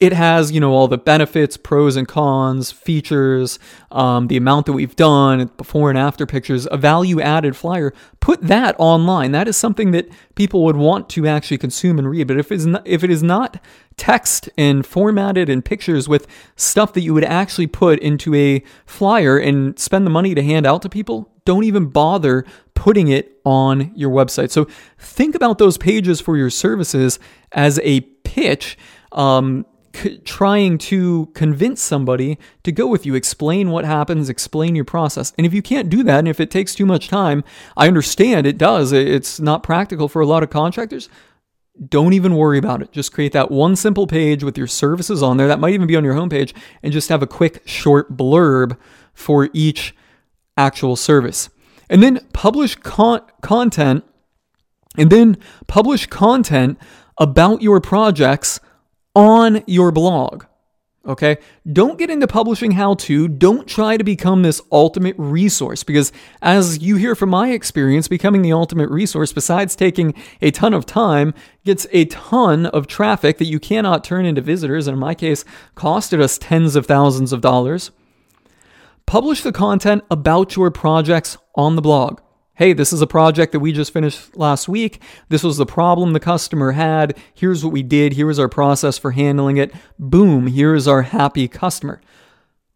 It 0.00 0.14
has, 0.14 0.50
you 0.50 0.60
know, 0.60 0.72
all 0.72 0.88
the 0.88 0.96
benefits, 0.96 1.58
pros 1.58 1.94
and 1.94 2.08
cons, 2.08 2.72
features, 2.72 3.58
um, 3.90 4.28
the 4.28 4.38
amount 4.38 4.64
that 4.64 4.72
we've 4.72 4.96
done, 4.96 5.50
before 5.58 5.90
and 5.90 5.98
after 5.98 6.24
pictures, 6.24 6.66
a 6.70 6.78
value 6.78 7.20
added 7.20 7.54
flyer. 7.54 7.92
Put 8.18 8.40
that 8.42 8.74
online. 8.78 9.32
That 9.32 9.46
is 9.46 9.58
something 9.58 9.90
that 9.90 10.08
people 10.36 10.64
would 10.64 10.76
want 10.76 11.10
to 11.10 11.26
actually 11.26 11.58
consume 11.58 11.98
and 11.98 12.08
read. 12.08 12.28
But 12.28 12.38
if 12.38 12.50
it's 12.50 12.64
not, 12.64 12.86
if 12.86 13.04
it 13.04 13.10
is 13.10 13.22
not 13.22 13.62
text 13.98 14.48
and 14.56 14.86
formatted 14.86 15.50
and 15.50 15.62
pictures 15.62 16.08
with 16.08 16.26
stuff 16.56 16.94
that 16.94 17.02
you 17.02 17.12
would 17.12 17.24
actually 17.24 17.66
put 17.66 17.98
into 17.98 18.34
a 18.34 18.64
flyer 18.86 19.36
and 19.36 19.78
spend 19.78 20.06
the 20.06 20.10
money 20.10 20.34
to 20.34 20.42
hand 20.42 20.66
out 20.66 20.80
to 20.80 20.88
people, 20.88 21.30
don't 21.44 21.64
even 21.64 21.86
bother 21.86 22.46
putting 22.72 23.08
it 23.08 23.38
on 23.44 23.92
your 23.94 24.10
website. 24.10 24.50
So 24.50 24.66
think 24.98 25.34
about 25.34 25.58
those 25.58 25.76
pages 25.76 26.22
for 26.22 26.38
your 26.38 26.48
services 26.48 27.18
as 27.52 27.78
a 27.82 28.00
pitch. 28.00 28.78
Um, 29.12 29.66
c- 29.94 30.18
trying 30.18 30.78
to 30.78 31.26
convince 31.34 31.80
somebody 31.80 32.38
to 32.62 32.72
go 32.72 32.86
with 32.86 33.06
you, 33.06 33.14
explain 33.14 33.70
what 33.70 33.84
happens, 33.84 34.28
explain 34.28 34.74
your 34.74 34.84
process. 34.84 35.32
And 35.36 35.46
if 35.46 35.54
you 35.54 35.62
can't 35.62 35.88
do 35.88 36.02
that, 36.04 36.20
and 36.20 36.28
if 36.28 36.40
it 36.40 36.50
takes 36.50 36.74
too 36.74 36.86
much 36.86 37.08
time, 37.08 37.44
I 37.76 37.88
understand 37.88 38.46
it 38.46 38.58
does. 38.58 38.92
It's 38.92 39.40
not 39.40 39.62
practical 39.62 40.08
for 40.08 40.20
a 40.20 40.26
lot 40.26 40.42
of 40.42 40.50
contractors. 40.50 41.08
Don't 41.88 42.12
even 42.12 42.36
worry 42.36 42.58
about 42.58 42.82
it. 42.82 42.92
Just 42.92 43.12
create 43.12 43.32
that 43.32 43.50
one 43.50 43.74
simple 43.74 44.06
page 44.06 44.44
with 44.44 44.58
your 44.58 44.66
services 44.66 45.22
on 45.22 45.36
there. 45.36 45.48
That 45.48 45.60
might 45.60 45.72
even 45.72 45.86
be 45.86 45.96
on 45.96 46.04
your 46.04 46.14
homepage, 46.14 46.54
and 46.82 46.92
just 46.92 47.08
have 47.08 47.22
a 47.22 47.26
quick, 47.26 47.62
short 47.64 48.16
blurb 48.16 48.76
for 49.14 49.48
each 49.52 49.94
actual 50.56 50.96
service. 50.96 51.48
And 51.88 52.02
then 52.02 52.20
publish 52.32 52.76
con- 52.76 53.22
content, 53.40 54.04
and 54.98 55.10
then 55.10 55.38
publish 55.66 56.06
content 56.06 56.78
about 57.16 57.62
your 57.62 57.80
projects 57.80 58.60
on 59.14 59.62
your 59.66 59.92
blog. 59.92 60.44
Okay? 61.06 61.38
Don't 61.70 61.98
get 61.98 62.10
into 62.10 62.26
publishing 62.26 62.72
how 62.72 62.94
to. 62.94 63.26
Don't 63.26 63.66
try 63.66 63.96
to 63.96 64.04
become 64.04 64.42
this 64.42 64.60
ultimate 64.70 65.16
resource 65.18 65.82
because, 65.82 66.12
as 66.42 66.80
you 66.80 66.96
hear 66.96 67.14
from 67.14 67.30
my 67.30 67.52
experience, 67.52 68.06
becoming 68.06 68.42
the 68.42 68.52
ultimate 68.52 68.90
resource, 68.90 69.32
besides 69.32 69.74
taking 69.74 70.14
a 70.42 70.50
ton 70.50 70.74
of 70.74 70.84
time, 70.84 71.32
gets 71.64 71.86
a 71.90 72.04
ton 72.04 72.66
of 72.66 72.86
traffic 72.86 73.38
that 73.38 73.46
you 73.46 73.58
cannot 73.58 74.04
turn 74.04 74.26
into 74.26 74.42
visitors, 74.42 74.86
and 74.86 74.94
in 74.94 75.00
my 75.00 75.14
case, 75.14 75.44
costed 75.74 76.20
us 76.20 76.36
tens 76.36 76.76
of 76.76 76.86
thousands 76.86 77.32
of 77.32 77.40
dollars. 77.40 77.90
Publish 79.06 79.42
the 79.42 79.52
content 79.52 80.04
about 80.10 80.54
your 80.54 80.70
projects 80.70 81.38
on 81.56 81.76
the 81.76 81.82
blog 81.82 82.20
hey, 82.60 82.74
this 82.74 82.92
is 82.92 83.00
a 83.00 83.06
project 83.06 83.52
that 83.52 83.60
we 83.60 83.72
just 83.72 83.90
finished 83.90 84.36
last 84.36 84.68
week. 84.68 85.00
This 85.30 85.42
was 85.42 85.56
the 85.56 85.64
problem 85.64 86.12
the 86.12 86.20
customer 86.20 86.72
had. 86.72 87.16
Here's 87.32 87.64
what 87.64 87.72
we 87.72 87.82
did. 87.82 88.12
Here 88.12 88.28
is 88.28 88.38
our 88.38 88.50
process 88.50 88.98
for 88.98 89.12
handling 89.12 89.56
it. 89.56 89.72
Boom, 89.98 90.46
here 90.46 90.74
is 90.74 90.86
our 90.86 91.00
happy 91.00 91.48
customer. 91.48 92.02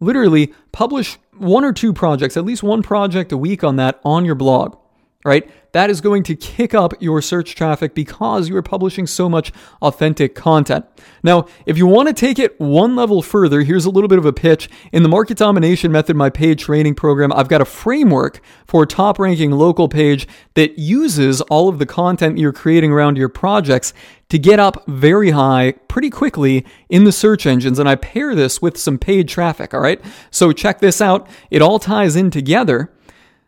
Literally, 0.01 0.55
publish 0.73 1.18
one 1.37 1.66
or 1.66 1.75
two 1.75 1.92
projects, 1.92 2.38
at 2.38 2.47
least 2.47 2.62
one 2.62 2.83
project 2.83 3.31
a 3.31 3.37
week 3.37 3.62
on 3.62 3.77
that 3.77 4.01
on 4.07 4.25
your 4.25 4.35
blog 4.35 4.75
right? 5.24 5.50
That 5.72 5.90
is 5.90 6.00
going 6.00 6.22
to 6.24 6.37
kick 6.37 6.72
up 6.74 6.92
your 7.00 7.20
search 7.20 7.56
traffic 7.56 7.94
because 7.94 8.48
you 8.48 8.56
are 8.56 8.62
publishing 8.62 9.06
so 9.06 9.28
much 9.28 9.52
authentic 9.82 10.34
content. 10.34 10.84
Now, 11.22 11.46
if 11.66 11.78
you 11.78 11.87
want 11.87 12.08
to 12.08 12.14
take 12.14 12.38
it 12.38 12.60
one 12.60 12.94
level 12.94 13.22
further, 13.22 13.62
here's 13.62 13.87
a 13.87 13.90
little 13.90 14.06
bit 14.06 14.18
of 14.18 14.26
a 14.26 14.32
pitch. 14.32 14.68
In 14.92 15.02
the 15.02 15.08
Market 15.08 15.38
Domination 15.38 15.90
Method, 15.90 16.14
my 16.14 16.30
paid 16.30 16.58
training 16.58 16.94
program, 16.94 17.32
I've 17.32 17.48
got 17.48 17.60
a 17.60 17.64
framework 17.64 18.40
for 18.66 18.87
top 18.87 19.18
ranking 19.18 19.50
local 19.50 19.88
page 19.88 20.28
that 20.54 20.78
uses 20.78 21.40
all 21.40 21.68
of 21.68 21.78
the 21.78 21.87
content 21.87 22.38
you're 22.38 22.52
creating 22.52 22.92
around 22.92 23.16
your 23.16 23.30
projects 23.30 23.94
to 24.28 24.38
get 24.38 24.60
up 24.60 24.87
very 24.87 25.30
high 25.30 25.72
pretty 25.88 26.10
quickly 26.10 26.64
in 26.88 27.04
the 27.04 27.12
search 27.12 27.46
engines. 27.46 27.78
And 27.78 27.88
I 27.88 27.96
pair 27.96 28.34
this 28.34 28.62
with 28.62 28.76
some 28.76 28.98
paid 28.98 29.28
traffic, 29.28 29.74
all 29.74 29.80
right? 29.80 30.00
So 30.30 30.52
check 30.52 30.80
this 30.80 31.00
out. 31.00 31.26
It 31.50 31.62
all 31.62 31.78
ties 31.78 32.14
in 32.14 32.30
together. 32.30 32.92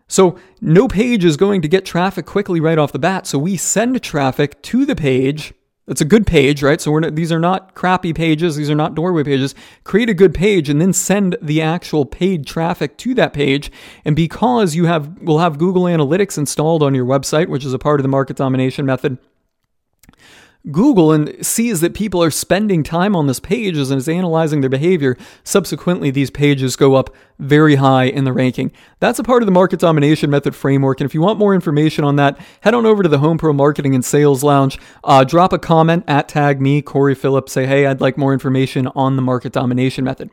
So 0.09 0.39
no 0.61 0.89
page 0.89 1.25
is 1.25 1.37
going 1.37 1.63
to 1.63 1.69
get 1.69 1.85
traffic 1.85 2.27
quickly 2.27 2.61
right 2.61 2.79
off 2.79 2.93
the 2.93 2.99
bat. 2.99 3.27
So 3.27 3.39
we 3.39 3.57
send 3.57 4.03
traffic 4.03 4.61
to 4.63 4.87
the 4.87 4.97
page. 4.97 5.53
It's 5.89 6.01
a 6.01 6.05
good 6.05 6.27
page, 6.27 6.63
right? 6.63 6.81
So 6.81 6.97
not, 6.99 7.15
these 7.15 7.31
are 7.31 7.39
not 7.39 7.75
crappy 7.75 8.13
pages. 8.13 8.57
These 8.57 8.71
are 8.71 8.75
not 8.75 8.95
doorway 8.95 9.23
pages. 9.23 9.55
Create 9.85 10.11
a 10.11 10.15
good 10.15 10.35
page 10.35 10.69
and 10.69 10.81
then 10.81 10.93
send 10.93 11.37
the 11.41 11.63
actual 11.63 12.05
paid 12.05 12.47
traffic 12.47 12.97
to 12.99 13.15
that 13.15 13.33
page. 13.33 13.71
And 14.05 14.17
because 14.17 14.75
you 14.75 14.87
have, 14.87 15.21
will 15.23 15.39
have 15.39 15.59
Google 15.59 15.85
Analytics 15.85 16.39
installed 16.39 16.83
on 16.83 16.95
your 16.95 17.07
website, 17.07 17.49
which 17.49 17.65
is 17.65 17.73
a 17.73 17.79
part 17.79 18.01
of 18.01 18.03
the 18.03 18.09
market 18.09 18.37
domination 18.37 18.85
method, 18.85 19.19
Google 20.71 21.13
and 21.13 21.35
sees 21.45 21.81
that 21.81 21.95
people 21.95 22.23
are 22.23 22.31
spending 22.31 22.83
time 22.83 23.15
on 23.15 23.27
this 23.27 23.41
page 23.41 23.77
and 23.77 23.93
is 23.93 24.09
analyzing 24.09 24.61
their 24.61 24.71
behavior. 24.71 25.17
Subsequently, 25.45 26.11
these 26.11 26.31
pages 26.31 26.77
go 26.77 26.95
up 26.95 27.15
very 27.39 27.77
high 27.77 28.05
in 28.05 28.25
the 28.25 28.33
ranking. 28.33 28.73
That's 28.99 29.19
a 29.19 29.25
part 29.25 29.43
of 29.43 29.47
the 29.47 29.53
market 29.53 29.81
domination 29.81 30.31
method 30.31 30.57
framework. 30.57 31.01
And 31.01 31.09
if 31.09 31.15
you 31.15 31.21
want 31.21 31.39
more 31.39 31.55
information 31.55 32.05
on 32.05 32.17
that, 32.17 32.39
head 32.63 32.75
on 32.75 32.87
over 32.87 33.03
to 33.03 33.09
the 33.09 33.19
Home 33.19 33.39
Pro 33.39 33.53
Marketing 33.53 33.95
and 33.95 34.05
Sales 34.05 34.43
Lounge. 34.43 34.79
Uh, 35.05 35.25
drop 35.25 35.53
a 35.53 35.59
comment 35.59 36.05
at 36.09 36.29
tag 36.29 36.61
me, 36.61 36.83
Corey 36.83 37.15
Phillips. 37.15 37.53
Say, 37.53 37.67
hey, 37.67 37.87
I'd 37.87 38.01
like 38.01 38.19
more 38.19 38.33
information 38.33 38.89
on 38.89 39.17
the 39.17 39.23
market 39.23 39.53
domination 39.53 40.05
method. 40.05 40.31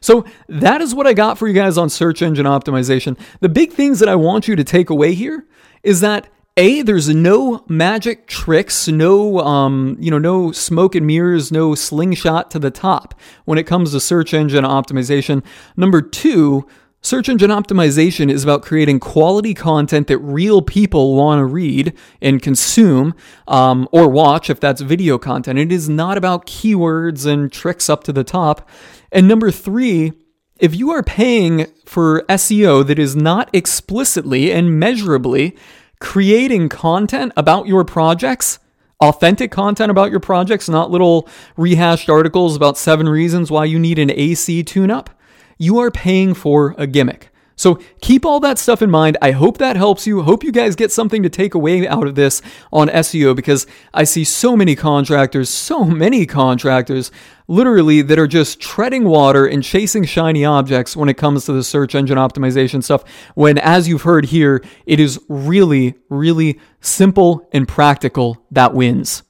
So 0.00 0.24
that 0.48 0.80
is 0.80 0.94
what 0.94 1.06
I 1.06 1.12
got 1.12 1.38
for 1.38 1.46
you 1.46 1.54
guys 1.54 1.76
on 1.76 1.90
search 1.90 2.22
engine 2.22 2.46
optimization. 2.46 3.18
The 3.40 3.48
big 3.48 3.72
things 3.72 3.98
that 4.00 4.08
I 4.08 4.16
want 4.16 4.48
you 4.48 4.56
to 4.56 4.64
take 4.64 4.90
away 4.90 5.14
here 5.14 5.46
is 5.82 6.00
that 6.00 6.28
a, 6.56 6.82
there's 6.82 7.08
no 7.08 7.64
magic 7.68 8.26
tricks, 8.26 8.88
no, 8.88 9.38
um, 9.40 9.96
you 10.00 10.10
know, 10.10 10.18
no 10.18 10.52
smoke 10.52 10.94
and 10.94 11.06
mirrors, 11.06 11.50
no 11.50 11.74
slingshot 11.74 12.50
to 12.50 12.58
the 12.58 12.70
top 12.70 13.14
when 13.44 13.56
it 13.56 13.66
comes 13.66 13.92
to 13.92 14.00
search 14.00 14.34
engine 14.34 14.64
optimization. 14.64 15.44
Number 15.76 16.02
two, 16.02 16.66
search 17.02 17.28
engine 17.28 17.50
optimization 17.50 18.30
is 18.30 18.42
about 18.42 18.62
creating 18.62 19.00
quality 19.00 19.54
content 19.54 20.08
that 20.08 20.18
real 20.18 20.60
people 20.60 21.14
want 21.14 21.38
to 21.38 21.44
read 21.44 21.96
and 22.20 22.42
consume 22.42 23.14
um, 23.48 23.88
or 23.92 24.08
watch 24.08 24.50
if 24.50 24.60
that's 24.60 24.80
video 24.80 25.18
content. 25.18 25.58
It 25.58 25.72
is 25.72 25.88
not 25.88 26.18
about 26.18 26.46
keywords 26.46 27.26
and 27.26 27.50
tricks 27.50 27.88
up 27.88 28.04
to 28.04 28.12
the 28.12 28.24
top. 28.24 28.68
And 29.12 29.26
number 29.26 29.50
three, 29.50 30.12
if 30.58 30.74
you 30.74 30.90
are 30.90 31.02
paying 31.02 31.66
for 31.86 32.22
SEO 32.28 32.86
that 32.86 32.98
is 32.98 33.16
not 33.16 33.48
explicitly 33.54 34.52
and 34.52 34.78
measurably 34.78 35.56
creating 36.00 36.68
content 36.68 37.32
about 37.36 37.66
your 37.66 37.84
projects, 37.84 38.58
authentic 39.00 39.50
content 39.50 39.90
about 39.90 40.10
your 40.10 40.20
projects, 40.20 40.68
not 40.68 40.90
little 40.90 41.28
rehashed 41.56 42.08
articles 42.08 42.56
about 42.56 42.76
seven 42.76 43.08
reasons 43.08 43.50
why 43.50 43.64
you 43.64 43.78
need 43.78 43.98
an 43.98 44.10
AC 44.10 44.62
tune 44.64 44.90
up, 44.90 45.10
you 45.58 45.78
are 45.78 45.90
paying 45.90 46.34
for 46.34 46.74
a 46.78 46.86
gimmick. 46.86 47.29
So 47.60 47.78
keep 48.00 48.24
all 48.24 48.40
that 48.40 48.56
stuff 48.56 48.80
in 48.80 48.90
mind. 48.90 49.18
I 49.20 49.32
hope 49.32 49.58
that 49.58 49.76
helps 49.76 50.06
you. 50.06 50.22
Hope 50.22 50.42
you 50.42 50.50
guys 50.50 50.74
get 50.74 50.90
something 50.90 51.22
to 51.22 51.28
take 51.28 51.52
away 51.52 51.86
out 51.86 52.06
of 52.06 52.14
this 52.14 52.40
on 52.72 52.88
SEO 52.88 53.36
because 53.36 53.66
I 53.92 54.04
see 54.04 54.24
so 54.24 54.56
many 54.56 54.74
contractors, 54.74 55.50
so 55.50 55.84
many 55.84 56.24
contractors 56.24 57.10
literally 57.48 58.00
that 58.00 58.18
are 58.18 58.26
just 58.26 58.60
treading 58.60 59.04
water 59.04 59.46
and 59.46 59.62
chasing 59.62 60.06
shiny 60.06 60.42
objects 60.42 60.96
when 60.96 61.10
it 61.10 61.18
comes 61.18 61.44
to 61.44 61.52
the 61.52 61.62
search 61.62 61.94
engine 61.94 62.16
optimization 62.16 62.82
stuff. 62.82 63.04
When, 63.34 63.58
as 63.58 63.86
you've 63.86 64.02
heard 64.02 64.24
here, 64.24 64.64
it 64.86 64.98
is 64.98 65.20
really, 65.28 65.96
really 66.08 66.58
simple 66.80 67.46
and 67.52 67.68
practical 67.68 68.42
that 68.52 68.72
wins. 68.72 69.22